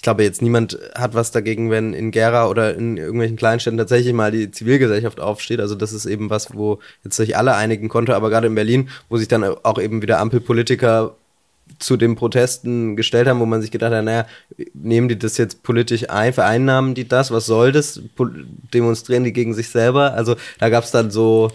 [0.00, 4.14] ich glaube jetzt niemand hat was dagegen, wenn in Gera oder in irgendwelchen Kleinstädten tatsächlich
[4.14, 5.60] mal die Zivilgesellschaft aufsteht.
[5.60, 8.88] Also das ist eben was, wo jetzt sich alle einigen konnte, aber gerade in Berlin,
[9.10, 11.16] wo sich dann auch eben wieder Ampelpolitiker
[11.78, 14.26] zu den Protesten gestellt haben, wo man sich gedacht hat, naja,
[14.74, 18.00] nehmen die das jetzt politisch ein, vereinnahmen die das, was soll das,
[18.74, 20.14] demonstrieren die gegen sich selber?
[20.14, 21.50] Also da gab es dann so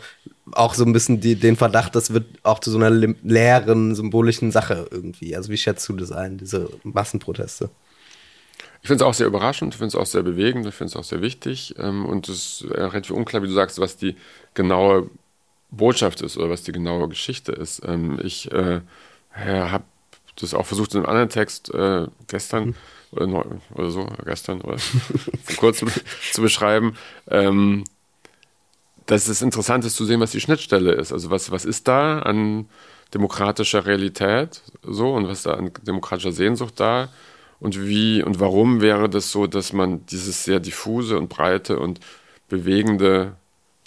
[0.51, 4.51] auch so ein bisschen die, den Verdacht, das wird auch zu so einer leeren, symbolischen
[4.51, 5.35] Sache irgendwie.
[5.35, 7.69] Also wie schätzt du das ein, diese Massenproteste?
[8.81, 10.95] Ich finde es auch sehr überraschend, ich finde es auch sehr bewegend, ich finde es
[10.95, 11.73] auch sehr wichtig.
[11.79, 14.15] Ähm, und es ist relativ unklar, wie du sagst, was die
[14.53, 15.09] genaue
[15.71, 17.81] Botschaft ist oder was die genaue Geschichte ist.
[17.83, 18.81] Ähm, ich äh,
[19.33, 19.83] habe
[20.39, 22.75] das auch versucht in einem anderen Text äh, gestern mhm.
[23.11, 23.43] oder, neu,
[23.73, 24.77] oder so, gestern oder
[25.43, 25.89] vor kurzem
[26.31, 26.97] zu beschreiben.
[27.29, 27.83] Ähm,
[29.05, 31.13] dass es interessant ist zu sehen, was die Schnittstelle ist.
[31.13, 32.67] Also was, was ist da an
[33.13, 37.09] demokratischer Realität so und was da an demokratischer Sehnsucht da
[37.59, 41.99] und wie und warum wäre das so, dass man dieses sehr diffuse und breite und
[42.49, 43.35] bewegende,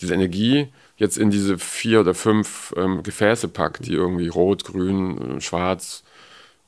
[0.01, 5.41] diese Energie jetzt in diese vier oder fünf ähm, Gefäße packt, die irgendwie rot, grün,
[5.41, 6.03] schwarz,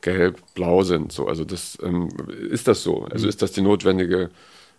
[0.00, 1.12] gelb, blau sind.
[1.12, 2.08] So, also das ähm,
[2.50, 3.04] ist das so.
[3.04, 4.30] Also ist das die notwendige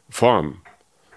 [0.09, 0.61] Form.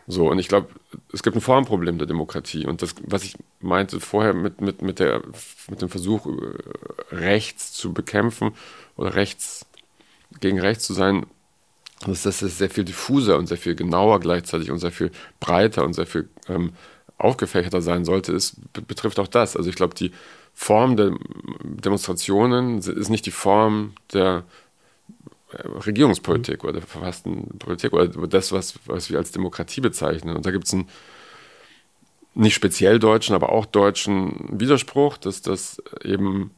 [0.07, 0.69] So, und ich glaube,
[1.13, 2.67] es gibt ein Formproblem der Demokratie.
[2.67, 5.23] Und das, was ich meinte vorher mit, mit, mit, der,
[5.71, 8.53] mit dem Versuch, äh, rechts zu bekämpfen
[8.97, 9.67] oder rechts
[10.41, 11.27] gegen rechts zu sein,
[12.07, 15.95] dass das sehr viel diffuser und sehr viel genauer gleichzeitig und sehr viel breiter und
[15.95, 16.73] sehr viel ähm,
[17.17, 19.57] aufgefächerter sein sollte, ist, betrifft auch das.
[19.57, 20.11] Also ich glaube, die
[20.55, 21.13] Form der
[21.63, 24.45] Demonstrationen ist nicht die Form der
[25.51, 26.69] äh, Regierungspolitik mhm.
[26.69, 30.37] oder der verfassten Politik oder das, was, was wir als Demokratie bezeichnen.
[30.37, 30.89] Und da gibt es einen
[32.35, 36.51] nicht speziell deutschen, aber auch deutschen Widerspruch, dass das eben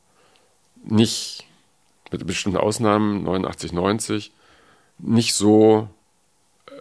[0.85, 1.47] nicht
[2.11, 4.33] mit bestimmten Ausnahmen, 89, 90,
[4.99, 5.89] nicht so,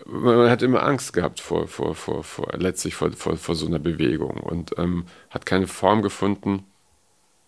[0.06, 3.80] man hat immer Angst gehabt vor, vor, vor, vor letztlich vor, vor, vor so einer
[3.80, 6.64] Bewegung und ähm, hat keine Form gefunden,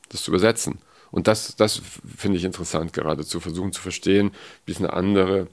[0.09, 0.79] das zu übersetzen.
[1.11, 1.81] Und das, das
[2.17, 4.31] finde ich interessant, gerade zu versuchen zu verstehen,
[4.65, 5.47] wie es eine andere,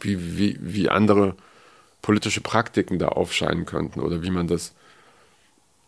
[0.00, 1.36] wie, wie, wie andere
[2.02, 4.74] politische Praktiken da aufscheinen könnten oder wie man das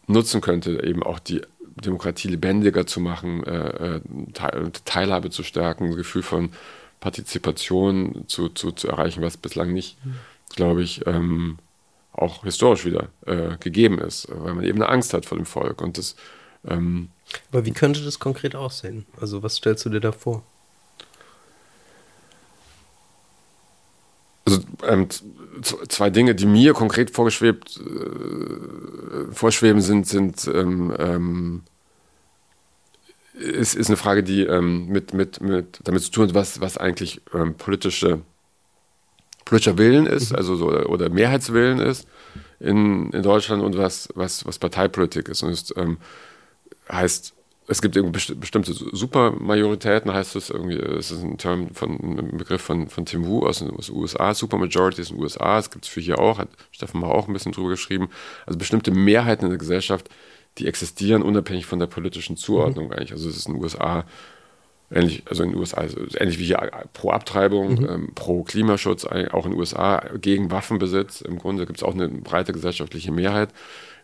[0.07, 1.43] nutzen könnte, eben auch die
[1.77, 4.01] Demokratie lebendiger zu machen, äh, äh
[4.85, 6.51] Teilhabe zu stärken, ein Gefühl von
[7.01, 10.15] Partizipation zu, zu, zu erreichen, was bislang nicht, mhm.
[10.55, 11.59] glaube ich, ähm,
[12.13, 15.81] auch historisch wieder äh, gegeben ist, weil man eben eine Angst hat vor dem Volk.
[15.81, 16.17] Und das,
[16.67, 17.09] ähm,
[17.53, 19.07] Aber wie könnte das konkret aussehen?
[19.21, 20.43] Also was stellst du dir da vor?
[24.47, 25.09] Also ähm,
[25.89, 31.63] zwei Dinge, die mir konkret vorgeschwebt äh, vorschweben, sind, sind ähm, ähm,
[33.41, 36.77] ist, ist eine Frage, die ähm, mit, mit, mit damit zu tun hat, was, was
[36.77, 38.21] eigentlich ähm, politische,
[39.45, 40.37] politischer Willen ist, mhm.
[40.37, 42.07] also so, oder Mehrheitswillen ist
[42.59, 45.43] in, in Deutschland und was, was, was Parteipolitik ist.
[45.43, 45.99] Und ähm,
[46.91, 47.35] heißt,
[47.69, 47.95] es gibt
[48.41, 53.27] bestimmte Supermajoritäten, heißt es irgendwie, es ist ein Term von ein Begriff von, von Tim
[53.27, 56.49] Wu aus den USA, Supermajorities in den USA, es gibt es für hier auch, hat
[56.73, 58.09] Steffen Mauer auch ein bisschen drüber geschrieben.
[58.45, 60.11] Also bestimmte Mehrheiten in der Gesellschaft
[60.59, 62.93] die existieren unabhängig von der politischen Zuordnung mhm.
[62.93, 63.13] eigentlich.
[63.13, 64.05] Also es ist in den USA
[64.91, 67.89] ähnlich, also in den USA, also ähnlich wie hier pro Abtreibung, mhm.
[67.89, 71.21] ähm, pro Klimaschutz, auch in den USA gegen Waffenbesitz.
[71.21, 73.51] Im Grunde gibt es auch eine breite gesellschaftliche Mehrheit.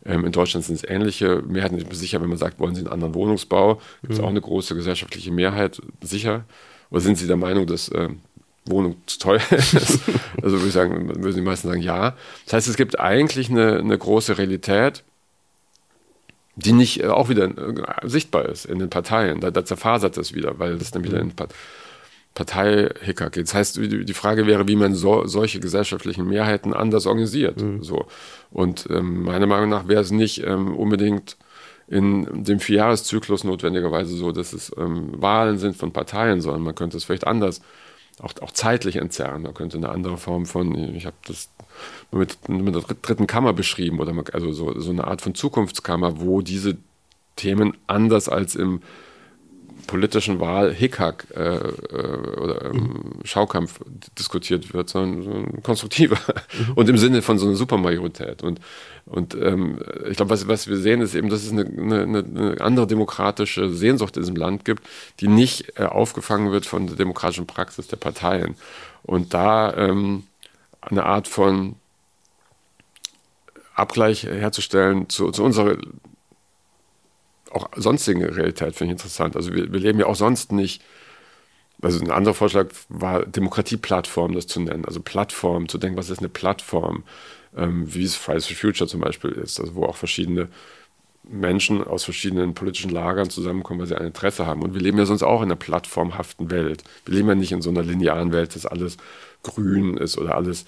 [0.04, 1.78] Ähm, in Deutschland sind es ähnliche Mehrheiten.
[1.78, 4.24] Ich bin sicher, wenn man sagt, wollen Sie einen anderen Wohnungsbau, gibt es mhm.
[4.24, 6.44] auch eine große gesellschaftliche Mehrheit, sicher.
[6.90, 8.08] Oder sind Sie der Meinung, dass äh,
[8.66, 10.00] Wohnung zu teuer ist?
[10.42, 12.14] also würde ich sagen, würden die meisten sagen, ja.
[12.44, 15.02] Das heißt, es gibt eigentlich eine, eine große Realität,
[16.56, 19.40] die nicht äh, auch wieder äh, sichtbar ist in den Parteien.
[19.40, 21.54] Da, da zerfasert es wieder, weil das dann wieder in Part
[22.34, 23.46] Parteihicker geht.
[23.46, 27.62] Das heißt, die Frage wäre, wie man so, solche gesellschaftlichen Mehrheiten anders organisiert.
[27.62, 27.82] Mhm.
[27.82, 28.08] So.
[28.50, 31.38] Und ähm, meiner Meinung nach wäre es nicht ähm, unbedingt
[31.88, 36.98] in dem Vierjahreszyklus notwendigerweise so, dass es ähm, Wahlen sind von Parteien, sondern man könnte
[36.98, 37.62] es vielleicht anders
[38.20, 39.42] auch, auch zeitlich entzerren.
[39.42, 41.48] Man könnte eine andere Form von, ich habe das
[42.10, 46.40] mit, mit der dritten Kammer beschrieben, oder also so, so eine Art von Zukunftskammer, wo
[46.40, 46.76] diese
[47.36, 48.80] Themen anders als im
[49.86, 53.20] politischen Wahl Hickhack äh, äh, oder ähm.
[53.24, 53.80] Schaukampf
[54.18, 56.18] diskutiert wird, sondern so konstruktiver
[56.58, 56.72] mhm.
[56.74, 58.42] und im Sinne von so einer Supermajorität.
[58.42, 58.60] Und,
[59.06, 62.60] und ähm, ich glaube, was, was wir sehen, ist eben, dass es eine, eine, eine,
[62.60, 64.82] andere demokratische Sehnsucht in diesem Land gibt,
[65.20, 68.56] die nicht äh, aufgefangen wird von der demokratischen Praxis der Parteien.
[69.02, 70.24] Und da ähm,
[70.80, 71.76] eine Art von
[73.74, 75.76] Abgleich herzustellen zu, zu unserer
[77.50, 79.36] auch sonstigen Realität finde ich interessant.
[79.36, 80.82] Also wir, wir leben ja auch sonst nicht,
[81.82, 84.84] also ein anderer Vorschlag war Demokratieplattform, das zu nennen.
[84.84, 87.04] Also Plattform, zu denken, was ist eine Plattform,
[87.56, 90.48] ähm, wie es Fridays for Future zum Beispiel ist, also wo auch verschiedene
[91.28, 94.62] Menschen aus verschiedenen politischen Lagern zusammenkommen, weil sie ein Interesse haben.
[94.62, 96.84] Und wir leben ja sonst auch in einer plattformhaften Welt.
[97.04, 98.96] Wir leben ja nicht in so einer linearen Welt, dass alles
[99.42, 100.66] grün ist oder alles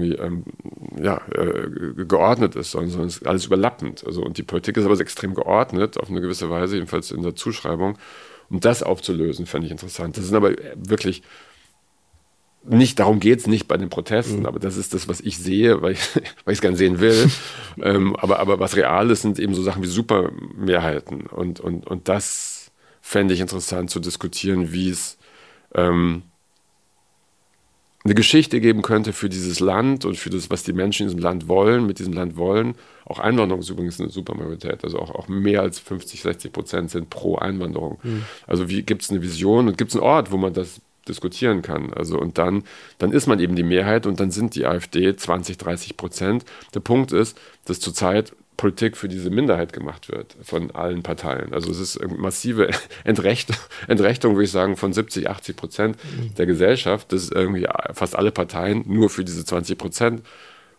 [0.00, 0.44] irgendwie ähm,
[1.00, 4.04] ja, äh, geordnet ist, sondern, sondern es ist alles überlappend.
[4.06, 7.34] Also, und die Politik ist aber extrem geordnet, auf eine gewisse Weise, jedenfalls in der
[7.34, 7.98] Zuschreibung.
[8.50, 10.16] Um das aufzulösen, fände ich interessant.
[10.16, 11.22] Das sind aber wirklich
[12.64, 14.46] nicht, darum geht es nicht bei den Protesten, mhm.
[14.46, 16.00] aber das ist das, was ich sehe, weil ich
[16.44, 17.30] es gerne sehen will.
[17.82, 21.22] ähm, aber, aber was real ist, sind eben so Sachen wie Supermehrheiten.
[21.26, 25.18] Und, und, und das fände ich interessant zu diskutieren, wie es
[25.74, 26.22] ähm,
[28.04, 31.22] eine Geschichte geben könnte für dieses Land und für das, was die Menschen in diesem
[31.22, 32.74] Land wollen, mit diesem Land wollen.
[33.04, 34.82] Auch Einwanderung ist übrigens eine Supermajorität.
[34.82, 37.98] Also auch, auch mehr als 50, 60 Prozent sind pro Einwanderung.
[38.02, 38.24] Mhm.
[38.46, 41.62] Also wie gibt es eine Vision und gibt es einen Ort, wo man das diskutieren
[41.62, 41.92] kann.
[41.92, 42.64] Also und dann,
[42.98, 46.44] dann ist man eben die Mehrheit und dann sind die AfD 20, 30 Prozent.
[46.74, 51.52] Der Punkt ist, dass zurzeit Politik für diese Minderheit gemacht wird von allen Parteien.
[51.52, 52.70] Also es ist eine massive
[53.04, 53.50] Entrecht,
[53.88, 56.34] Entrechtung, würde ich sagen, von 70, 80 Prozent mhm.
[56.34, 60.22] der Gesellschaft, dass irgendwie fast alle Parteien nur für diese 20 Prozent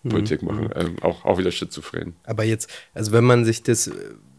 [0.07, 0.47] Politik mhm.
[0.47, 0.69] machen.
[0.75, 2.15] Ähm, auch, auch wieder schizophren.
[2.23, 3.89] Aber jetzt, also wenn man sich das,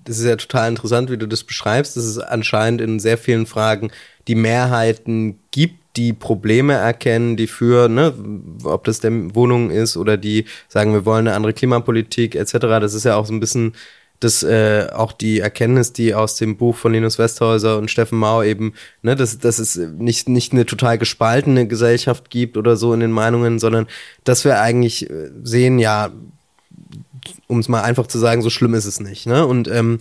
[0.05, 3.47] das ist ja total interessant, wie du das beschreibst, dass es anscheinend in sehr vielen
[3.47, 3.91] Fragen
[4.29, 8.13] die Mehrheiten gibt, die Probleme erkennen, die für, ne,
[8.65, 12.53] ob das der Wohnung ist oder die sagen, wir wollen eine andere Klimapolitik etc.
[12.53, 13.75] Das ist ja auch so ein bisschen
[14.21, 18.43] das äh, auch die Erkenntnis, die aus dem Buch von Linus Westhäuser und Steffen Mau
[18.43, 23.01] eben, ne, dass, dass es nicht, nicht eine total gespaltene Gesellschaft gibt oder so in
[23.01, 23.87] den Meinungen, sondern
[24.25, 26.11] dass wir eigentlich äh, sehen, ja,
[27.49, 29.27] um es mal einfach zu sagen, so schlimm ist es nicht.
[29.27, 29.47] Ne?
[29.47, 29.99] Und ähm,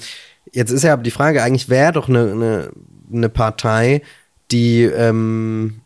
[0.51, 2.69] jetzt ist ja die Frage, eigentlich wäre doch eine, eine,
[3.11, 4.01] eine Partei,
[4.51, 5.81] die ähm,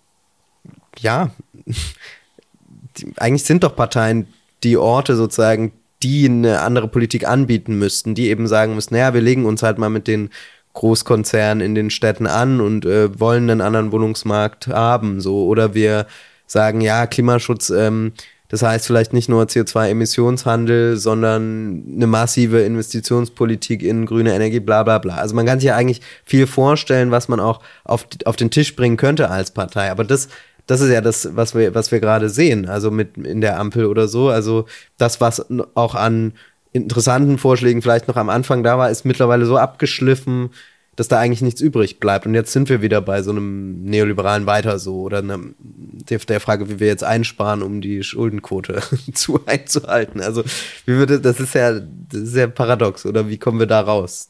[1.00, 1.32] ja,
[1.66, 4.28] die, eigentlich sind doch Parteien
[4.64, 5.72] die Orte sozusagen,
[6.04, 9.78] die eine andere Politik anbieten müssten, die eben sagen müssten, naja, wir legen uns halt
[9.78, 10.30] mal mit den
[10.74, 16.06] Großkonzernen in den Städten an und äh, wollen einen anderen Wohnungsmarkt haben, so oder wir
[16.46, 18.14] sagen, ja, Klimaschutz, ähm,
[18.50, 25.00] das heißt vielleicht nicht nur CO2-Emissionshandel, sondern eine massive Investitionspolitik in grüne Energie, bla bla
[25.00, 25.16] bla.
[25.16, 28.76] Also man kann sich ja eigentlich viel vorstellen, was man auch auf, auf den Tisch
[28.76, 29.92] bringen könnte als Partei.
[29.92, 30.30] Aber das
[30.68, 33.86] das ist ja das, was wir, was wir gerade sehen, also mit in der Ampel
[33.86, 34.30] oder so.
[34.30, 34.66] Also
[34.98, 36.34] das, was auch an
[36.74, 40.50] interessanten Vorschlägen vielleicht noch am Anfang da war, ist mittlerweile so abgeschliffen,
[40.98, 42.26] dass da eigentlich nichts übrig bleibt.
[42.26, 46.40] Und jetzt sind wir wieder bei so einem neoliberalen Weiter so oder einer, der, der,
[46.40, 48.82] Frage, wie wir jetzt einsparen, um die Schuldenquote
[49.14, 50.22] zu einzuhalten.
[50.22, 50.44] Also
[50.86, 51.80] wie würde das ist ja
[52.12, 54.30] ist ja paradox oder wie kommen wir da raus?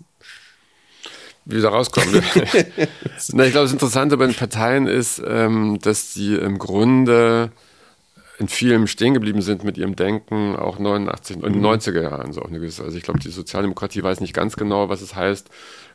[1.48, 2.14] Wie wir da rauskommen.
[3.32, 7.52] Na, ich glaube, das Interessante bei den Parteien ist, ähm, dass die im Grunde
[8.38, 12.50] in vielem stehen geblieben sind mit ihrem Denken, auch 89 und 90er Jahren so auch
[12.50, 12.84] eine gewisse.
[12.84, 15.50] Also ich glaube, die Sozialdemokratie weiß nicht ganz genau, was es heißt,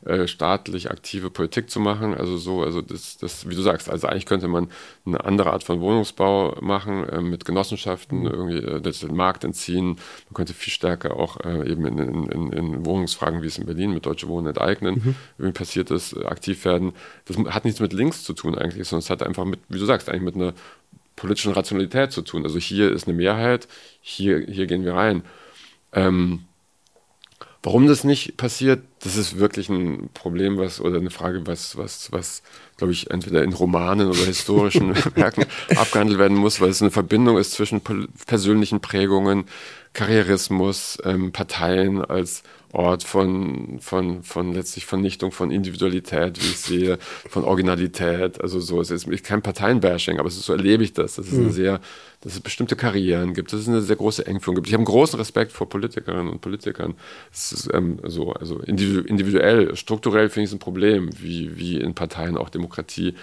[0.04, 2.14] äh, staatlich aktive Politik zu machen.
[2.14, 4.68] Also so, also das, das, wie du sagst, also eigentlich könnte man
[5.06, 9.96] eine andere Art von Wohnungsbau machen, äh, mit Genossenschaften, irgendwie äh, den Markt entziehen.
[10.28, 13.94] Man könnte viel stärker auch äh, eben in, in, in, Wohnungsfragen, wie es in Berlin
[13.94, 15.14] mit Deutsche Wohnen enteignen, mhm.
[15.38, 16.92] irgendwie passiert ist, äh, aktiv werden.
[17.26, 19.84] Das hat nichts mit links zu tun eigentlich, sondern es hat einfach mit, wie du
[19.84, 20.52] sagst, eigentlich mit einer
[21.14, 22.42] politischen Rationalität zu tun.
[22.42, 23.68] Also hier ist eine Mehrheit,
[24.00, 25.22] hier, hier gehen wir rein.
[25.92, 26.44] Ähm,
[27.62, 32.10] warum das nicht passiert, das ist wirklich ein Problem, was oder eine Frage, was, was,
[32.10, 32.42] was,
[32.76, 35.44] glaube ich, entweder in Romanen oder historischen Werken
[35.76, 37.80] abgehandelt werden muss, weil es eine Verbindung ist zwischen
[38.26, 39.44] persönlichen Prägungen,
[39.92, 46.98] Karrierismus, ähm, Parteien als Ort von, von, von letztlich Vernichtung von Individualität, wie ich sehe,
[47.28, 48.40] von Originalität.
[48.40, 51.16] Also so, es ist kein Parteienbashing, aber so erlebe ich das.
[51.16, 51.80] Das ist eine sehr,
[52.22, 54.68] dass es bestimmte Karrieren gibt, dass es eine sehr große Engführung gibt.
[54.68, 56.94] Ich habe einen großen Respekt vor Politikerinnen und Politikern.
[57.32, 61.94] Es ist ähm, so, also individuell, strukturell finde ich es ein Problem, wie, wie in
[61.94, 63.14] Parteien auch Demokratie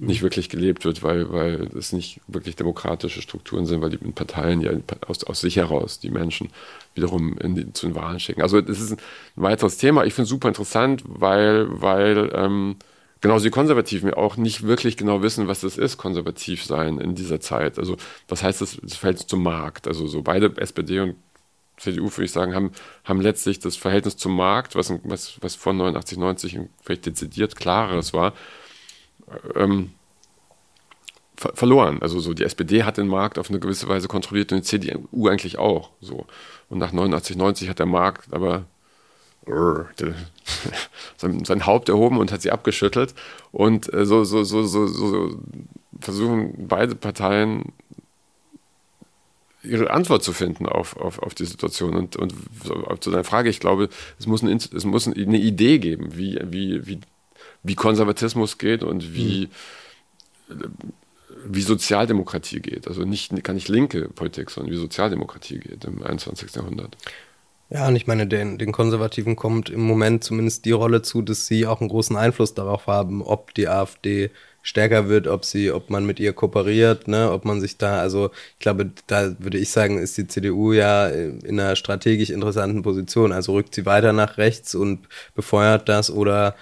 [0.00, 4.60] nicht wirklich gelebt wird, weil, weil es nicht wirklich demokratische Strukturen sind, weil die Parteien
[4.60, 4.70] ja
[5.06, 6.50] aus, aus sich heraus die Menschen
[6.94, 8.42] wiederum die, zu den Wahlen schicken.
[8.42, 8.98] Also das ist ein
[9.36, 10.04] weiteres Thema.
[10.04, 12.76] Ich finde es super interessant, weil, weil ähm,
[13.20, 17.40] genauso die Konservativen auch nicht wirklich genau wissen, was das ist, konservativ sein in dieser
[17.40, 17.78] Zeit.
[17.78, 17.96] Also
[18.28, 19.88] was heißt das, das Verhältnis zum Markt?
[19.88, 21.16] Also so beide SPD und
[21.78, 22.72] CDU, würde ich sagen, haben,
[23.04, 28.12] haben letztlich das Verhältnis zum Markt, was, was, was vor 89, 90 vielleicht dezidiert klareres
[28.12, 28.34] war,
[29.54, 29.92] ähm,
[31.36, 32.02] ver verloren.
[32.02, 35.28] Also so die SPD hat den Markt auf eine gewisse Weise kontrolliert und die CDU
[35.28, 35.90] eigentlich auch.
[36.00, 36.26] So.
[36.68, 38.64] Und nach 89, 90 hat der Markt aber
[41.16, 43.14] sein, Haupt erhoben und hat sie abgeschüttelt.
[43.52, 45.40] Und äh, so, so, so, so,
[46.00, 47.72] versuchen beide Parteien
[49.62, 51.96] ihre Antwort zu finden auf, auf, auf die Situation.
[51.96, 52.32] Und, und
[53.00, 56.86] zu deiner Frage, ich glaube, es muss, ein, es muss eine Idee geben, wie, wie,
[56.86, 57.00] wie
[57.62, 59.48] wie Konservatismus geht und wie,
[60.48, 60.82] mhm.
[61.44, 62.88] wie Sozialdemokratie geht.
[62.88, 66.54] Also nicht, gar nicht linke Politik, sondern wie Sozialdemokratie geht im 21.
[66.54, 66.96] Jahrhundert.
[67.70, 71.46] Ja, und ich meine, den, den Konservativen kommt im Moment zumindest die Rolle zu, dass
[71.46, 74.30] sie auch einen großen Einfluss darauf haben, ob die AfD
[74.62, 78.30] stärker wird, ob sie, ob man mit ihr kooperiert, ne, ob man sich da, also
[78.54, 83.32] ich glaube, da würde ich sagen, ist die CDU ja in einer strategisch interessanten Position.
[83.32, 86.54] Also rückt sie weiter nach rechts und befeuert das oder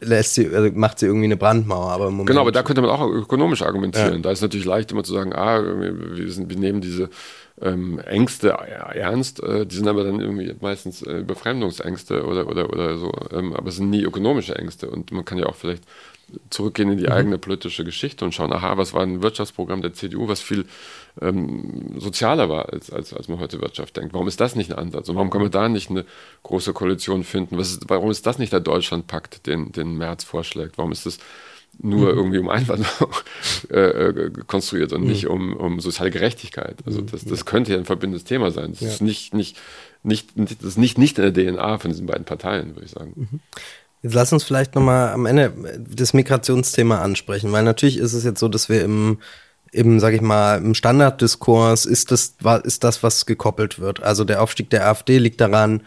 [0.00, 1.90] lässt sie, also macht sie irgendwie eine Brandmauer.
[1.90, 4.14] Aber genau, aber da könnte man auch ökonomisch argumentieren.
[4.14, 4.18] Ja.
[4.20, 7.08] Da ist natürlich leicht immer zu sagen, ah, wir, sind, wir nehmen diese
[7.60, 12.98] ähm, Ängste ernst, äh, die sind aber dann irgendwie meistens äh, Befremdungsängste oder, oder, oder
[12.98, 15.84] so, ähm, aber es sind nie ökonomische Ängste und man kann ja auch vielleicht
[16.50, 17.12] zurückgehen in die mhm.
[17.12, 20.66] eigene politische Geschichte und schauen, aha, was war ein Wirtschaftsprogramm der CDU, was viel
[21.20, 24.12] ähm, sozialer war, als, als, als man heute Wirtschaft denkt.
[24.12, 25.08] Warum ist das nicht ein Ansatz?
[25.08, 26.04] Und warum können wir da nicht eine
[26.42, 27.56] große Koalition finden?
[27.56, 30.76] Was ist, warum ist das nicht der Deutschlandpakt, den, den Merz vorschlägt?
[30.76, 31.18] Warum ist das
[31.80, 32.18] nur mhm.
[32.18, 33.12] irgendwie um Einwanderung
[33.70, 35.08] äh, äh, konstruiert und mhm.
[35.08, 36.76] nicht um, um soziale Gerechtigkeit?
[36.86, 37.06] Also mhm.
[37.06, 38.72] das, das könnte ja ein verbindendes Thema sein.
[38.72, 38.88] Das ja.
[38.88, 39.56] ist nicht, nicht,
[40.02, 43.12] nicht, das ist nicht, nicht in der DNA von diesen beiden Parteien, würde ich sagen.
[43.14, 43.40] Mhm.
[44.02, 45.52] Jetzt lass uns vielleicht nochmal am Ende
[45.88, 49.18] das Migrationsthema ansprechen, weil natürlich ist es jetzt so, dass wir im,
[49.72, 54.02] im, sag ich mal, im Standarddiskurs ist das, ist das, was gekoppelt wird.
[54.02, 55.82] Also der Aufstieg der AfD liegt daran,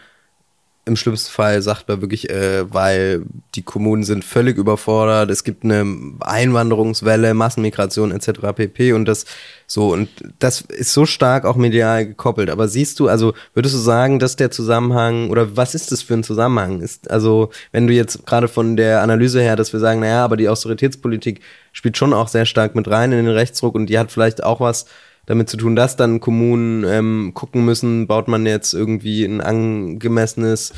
[0.84, 3.22] im schlimmsten Fall sagt man wirklich, äh, weil
[3.54, 5.84] die Kommunen sind völlig überfordert, es gibt eine
[6.20, 8.52] Einwanderungswelle, Massenmigration etc.
[8.54, 8.92] pp.
[8.92, 9.26] Und das
[9.68, 10.08] so, und
[10.40, 12.50] das ist so stark auch medial gekoppelt.
[12.50, 16.14] Aber siehst du, also würdest du sagen, dass der Zusammenhang, oder was ist das für
[16.14, 16.80] ein Zusammenhang?
[16.80, 20.36] Ist, also, wenn du jetzt gerade von der Analyse her, dass wir sagen, naja, aber
[20.36, 21.40] die Austeritätspolitik
[21.72, 24.58] spielt schon auch sehr stark mit rein in den Rechtsdruck und die hat vielleicht auch
[24.58, 24.86] was
[25.26, 30.72] damit zu tun, dass dann Kommunen ähm, gucken müssen, baut man jetzt irgendwie ein angemessenes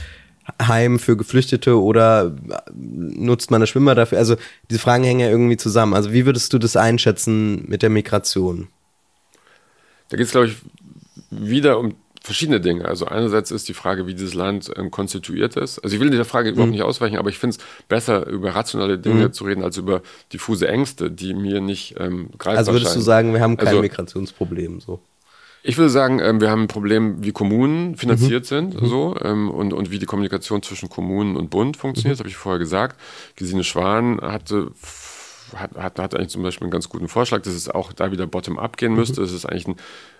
[0.60, 2.36] Heim für Geflüchtete oder
[2.74, 4.18] nutzt man das Schwimmer dafür?
[4.18, 4.36] Also
[4.70, 5.94] diese Fragen hängen ja irgendwie zusammen.
[5.94, 8.68] Also wie würdest du das einschätzen mit der Migration?
[10.10, 10.56] Da geht es, glaube ich,
[11.30, 12.86] wieder um verschiedene Dinge.
[12.86, 15.78] Also einerseits ist die Frage, wie dieses Land ähm, konstituiert ist.
[15.80, 16.54] Also ich will dieser Frage mhm.
[16.54, 19.32] überhaupt nicht ausweichen, aber ich finde es besser, über rationale Dinge mhm.
[19.34, 20.00] zu reden, als über
[20.32, 23.00] diffuse Ängste, die mir nicht ähm, greifbar Also würdest scheinen.
[23.00, 25.00] du sagen, wir haben kein also, Migrationsproblem so?
[25.62, 28.48] Ich würde sagen, ähm, wir haben ein Problem, wie Kommunen finanziert mhm.
[28.48, 28.86] sind mhm.
[28.86, 32.12] so ähm, und, und wie die Kommunikation zwischen Kommunen und Bund funktioniert.
[32.12, 32.16] Mhm.
[32.16, 32.98] Das habe ich vorher gesagt.
[33.36, 34.70] Gesine Schwan hatte
[35.54, 38.26] hat, hat, hat eigentlich zum Beispiel einen ganz guten Vorschlag, dass es auch da wieder
[38.26, 39.20] bottom-up gehen müsste.
[39.20, 39.26] Mhm.
[39.26, 39.76] Es ist eigentlich ein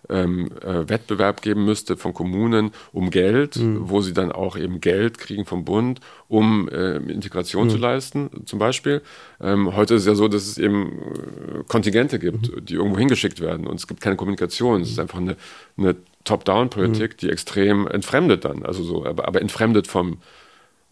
[0.08, 3.88] ähm, äh, Wettbewerb geben müsste von Kommunen um Geld, mhm.
[3.88, 7.70] wo sie dann auch eben Geld kriegen vom Bund, um äh, Integration mhm.
[7.70, 9.02] zu leisten, zum Beispiel.
[9.40, 12.64] Ähm, heute ist es ja so, dass es eben äh, Kontingente gibt, mhm.
[12.64, 14.82] die irgendwo hingeschickt werden und es gibt keine Kommunikation.
[14.82, 15.36] Es ist einfach eine,
[15.76, 17.16] eine Top-Down-Politik, mhm.
[17.18, 20.18] die extrem entfremdet dann, also so, aber, aber entfremdet vom,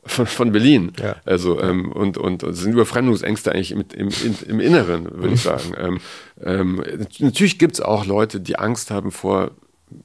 [0.05, 0.93] von, von Berlin.
[1.01, 1.17] Ja.
[1.25, 5.43] Also ähm, und, und, und sind Überfremdungsängste eigentlich mit, im, in, im Inneren, würde ich
[5.43, 5.73] sagen.
[5.79, 6.01] Ähm,
[6.43, 6.85] ähm,
[7.19, 9.53] natürlich gibt es auch Leute, die Angst haben vor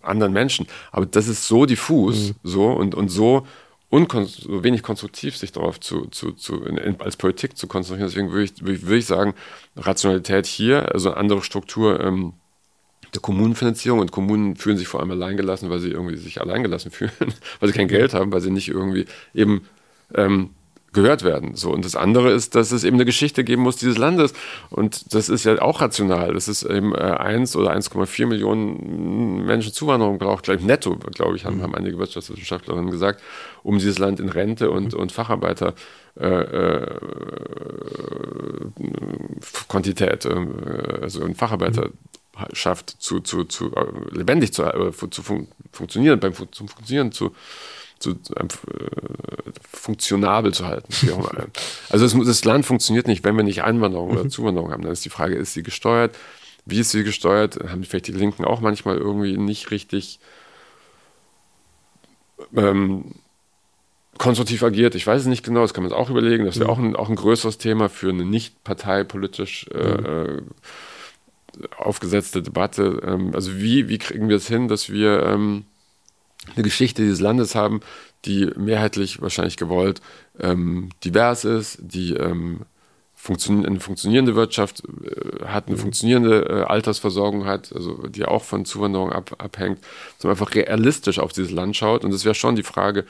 [0.01, 2.35] anderen Menschen, aber das ist so diffus, mhm.
[2.43, 3.45] so und, und so
[3.89, 8.09] so wenig konstruktiv sich darauf zu, zu, zu in, als Politik zu konzentrieren.
[8.09, 9.33] Deswegen würde ich, würde ich sagen,
[9.77, 12.33] Rationalität hier, also eine andere Struktur ähm,
[13.13, 17.11] der Kommunenfinanzierung und Kommunen fühlen sich vor allem alleingelassen, weil sie irgendwie sich alleingelassen fühlen,
[17.59, 19.61] weil sie kein Geld haben, weil sie nicht irgendwie eben
[20.15, 20.51] ähm,
[20.93, 21.55] gehört werden.
[21.55, 21.71] So.
[21.71, 24.33] Und das andere ist, dass es eben eine Geschichte geben muss dieses Landes.
[24.69, 26.33] Und das ist ja auch rational.
[26.33, 31.45] Das ist eben äh, 1 oder 1,4 Millionen Menschen Zuwanderung braucht, gleich netto, glaube ich,
[31.45, 31.63] haben, mhm.
[31.63, 33.21] haben einige Wirtschaftswissenschaftlerinnen gesagt,
[33.63, 35.75] um dieses Land in Rente und, und Facharbeiter
[36.19, 36.99] äh, äh,
[39.67, 40.35] Quantität, äh,
[41.01, 41.89] also in Facharbeiter
[42.53, 47.35] schafft, zu, zu, zu äh, lebendig zu, äh, zu fun funktionieren, beim zum Funktionieren zu,
[47.99, 48.45] zu äh,
[49.71, 50.87] funktionabel zu halten.
[51.89, 54.29] also das, das, Land funktioniert nicht, wenn wir nicht Einwanderung oder mhm.
[54.29, 54.83] Zuwanderung haben.
[54.83, 56.15] Dann ist die Frage, ist sie gesteuert?
[56.65, 57.59] Wie ist sie gesteuert?
[57.69, 60.19] Haben vielleicht die Linken auch manchmal irgendwie nicht richtig
[62.55, 63.15] ähm,
[64.17, 64.95] konstruktiv agiert.
[64.95, 66.45] Ich weiß es nicht genau, das kann man auch überlegen.
[66.45, 66.73] Das wäre mhm.
[66.73, 70.05] auch, ein, auch ein größeres Thema für eine nicht parteipolitisch äh, mhm.
[70.05, 70.41] Äh,
[71.77, 73.01] aufgesetzte Debatte.
[73.05, 75.65] Ähm, also wie, wie kriegen wir es hin, dass wir ähm,
[76.55, 77.81] eine Geschichte dieses Landes haben,
[78.25, 80.01] die mehrheitlich wahrscheinlich gewollt
[80.39, 82.61] ähm, divers ist, die ähm,
[83.15, 85.81] funktio eine funktionierende Wirtschaft äh, hat, eine mhm.
[85.81, 89.79] funktionierende äh, Altersversorgung hat, also die auch von Zuwanderung ab, abhängt,
[90.17, 92.05] sondern einfach realistisch auf dieses Land schaut.
[92.05, 93.05] Und das wäre schon die Frage,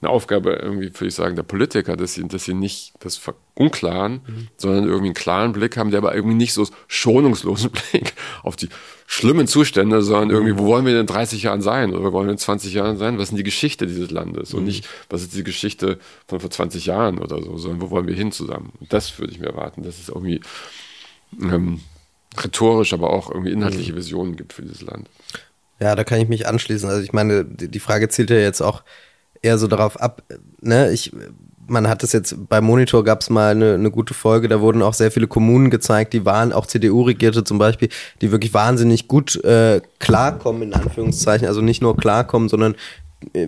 [0.00, 3.20] eine Aufgabe irgendwie, würde ich sagen, der Politiker, dass sie, dass sie nicht das
[3.54, 4.48] Unklaren, mhm.
[4.56, 8.68] sondern irgendwie einen klaren Blick haben, der aber irgendwie nicht so schonungslosen Blick auf die
[9.06, 12.32] schlimmen Zustände, sondern irgendwie, wo wollen wir in 30 Jahren sein oder wo wollen wir
[12.32, 13.16] in 20 Jahren sein?
[13.16, 14.52] Was ist denn die Geschichte dieses Landes?
[14.52, 14.58] Mhm.
[14.58, 18.06] Und nicht, was ist die Geschichte von vor 20 Jahren oder so, sondern wo wollen
[18.06, 18.72] wir hin zusammen?
[18.80, 20.40] Und das würde ich mir erwarten, dass es irgendwie
[21.40, 21.80] ähm,
[22.36, 23.96] rhetorisch, aber auch irgendwie inhaltliche mhm.
[23.96, 25.08] Visionen gibt für dieses Land.
[25.80, 26.88] Ja, da kann ich mich anschließen.
[26.88, 28.82] Also ich meine, die Frage zielt ja jetzt auch
[29.44, 30.22] eher so darauf ab,
[30.60, 31.12] ne, ich,
[31.66, 34.82] man hat es jetzt, beim Monitor gab es mal eine, eine gute Folge, da wurden
[34.82, 37.88] auch sehr viele Kommunen gezeigt, die waren, auch CDU-Regierte zum Beispiel,
[38.20, 42.74] die wirklich wahnsinnig gut äh, klarkommen, in Anführungszeichen, also nicht nur klarkommen, sondern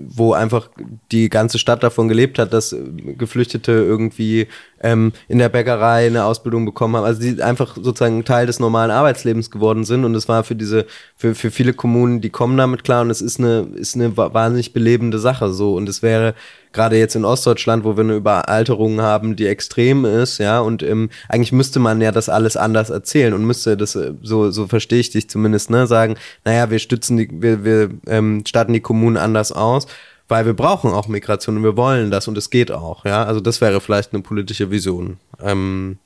[0.08, 0.68] wo einfach
[1.12, 2.74] die ganze Stadt davon gelebt hat, dass
[3.18, 4.48] Geflüchtete irgendwie
[4.80, 8.90] ähm, in der Bäckerei eine Ausbildung bekommen haben, also die einfach sozusagen Teil des normalen
[8.90, 10.04] Arbeitslebens geworden sind.
[10.04, 13.02] Und es war für diese, für, für viele Kommunen, die kommen damit klar.
[13.02, 15.74] Und es ist eine, ist eine wahnsinnig belebende Sache so.
[15.74, 16.34] Und es wäre
[16.76, 21.10] gerade jetzt in Ostdeutschland, wo wir eine Überalterung haben, die extrem ist, ja, und ähm,
[21.28, 25.00] eigentlich müsste man ja das alles anders erzählen und müsste das, äh, so, so verstehe
[25.00, 29.16] ich dich zumindest, ne, sagen, naja, wir stützen die, wir, wir ähm, starten die Kommunen
[29.16, 29.86] anders aus
[30.28, 33.22] weil wir brauchen auch Migration und wir wollen das und es geht auch, ja.
[33.22, 35.18] Also das wäre vielleicht eine politische Vision.
[35.40, 35.98] Ähm,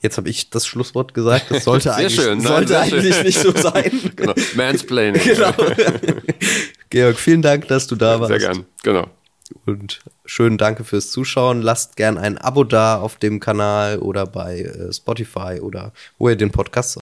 [0.00, 1.50] Jetzt habe ich das Schlusswort gesagt.
[1.50, 3.26] Das sollte eigentlich, schön, sollte Nein, eigentlich schön.
[3.26, 3.90] nicht so sein.
[4.16, 4.34] genau.
[4.54, 5.20] Mansplaining.
[5.24, 5.52] genau.
[6.90, 8.28] Georg, vielen Dank, dass du da warst.
[8.28, 9.08] Sehr gern, genau.
[9.66, 11.62] Und schönen Danke fürs Zuschauen.
[11.62, 16.36] Lasst gern ein Abo da auf dem Kanal oder bei äh, Spotify oder wo ihr
[16.36, 16.98] den Podcast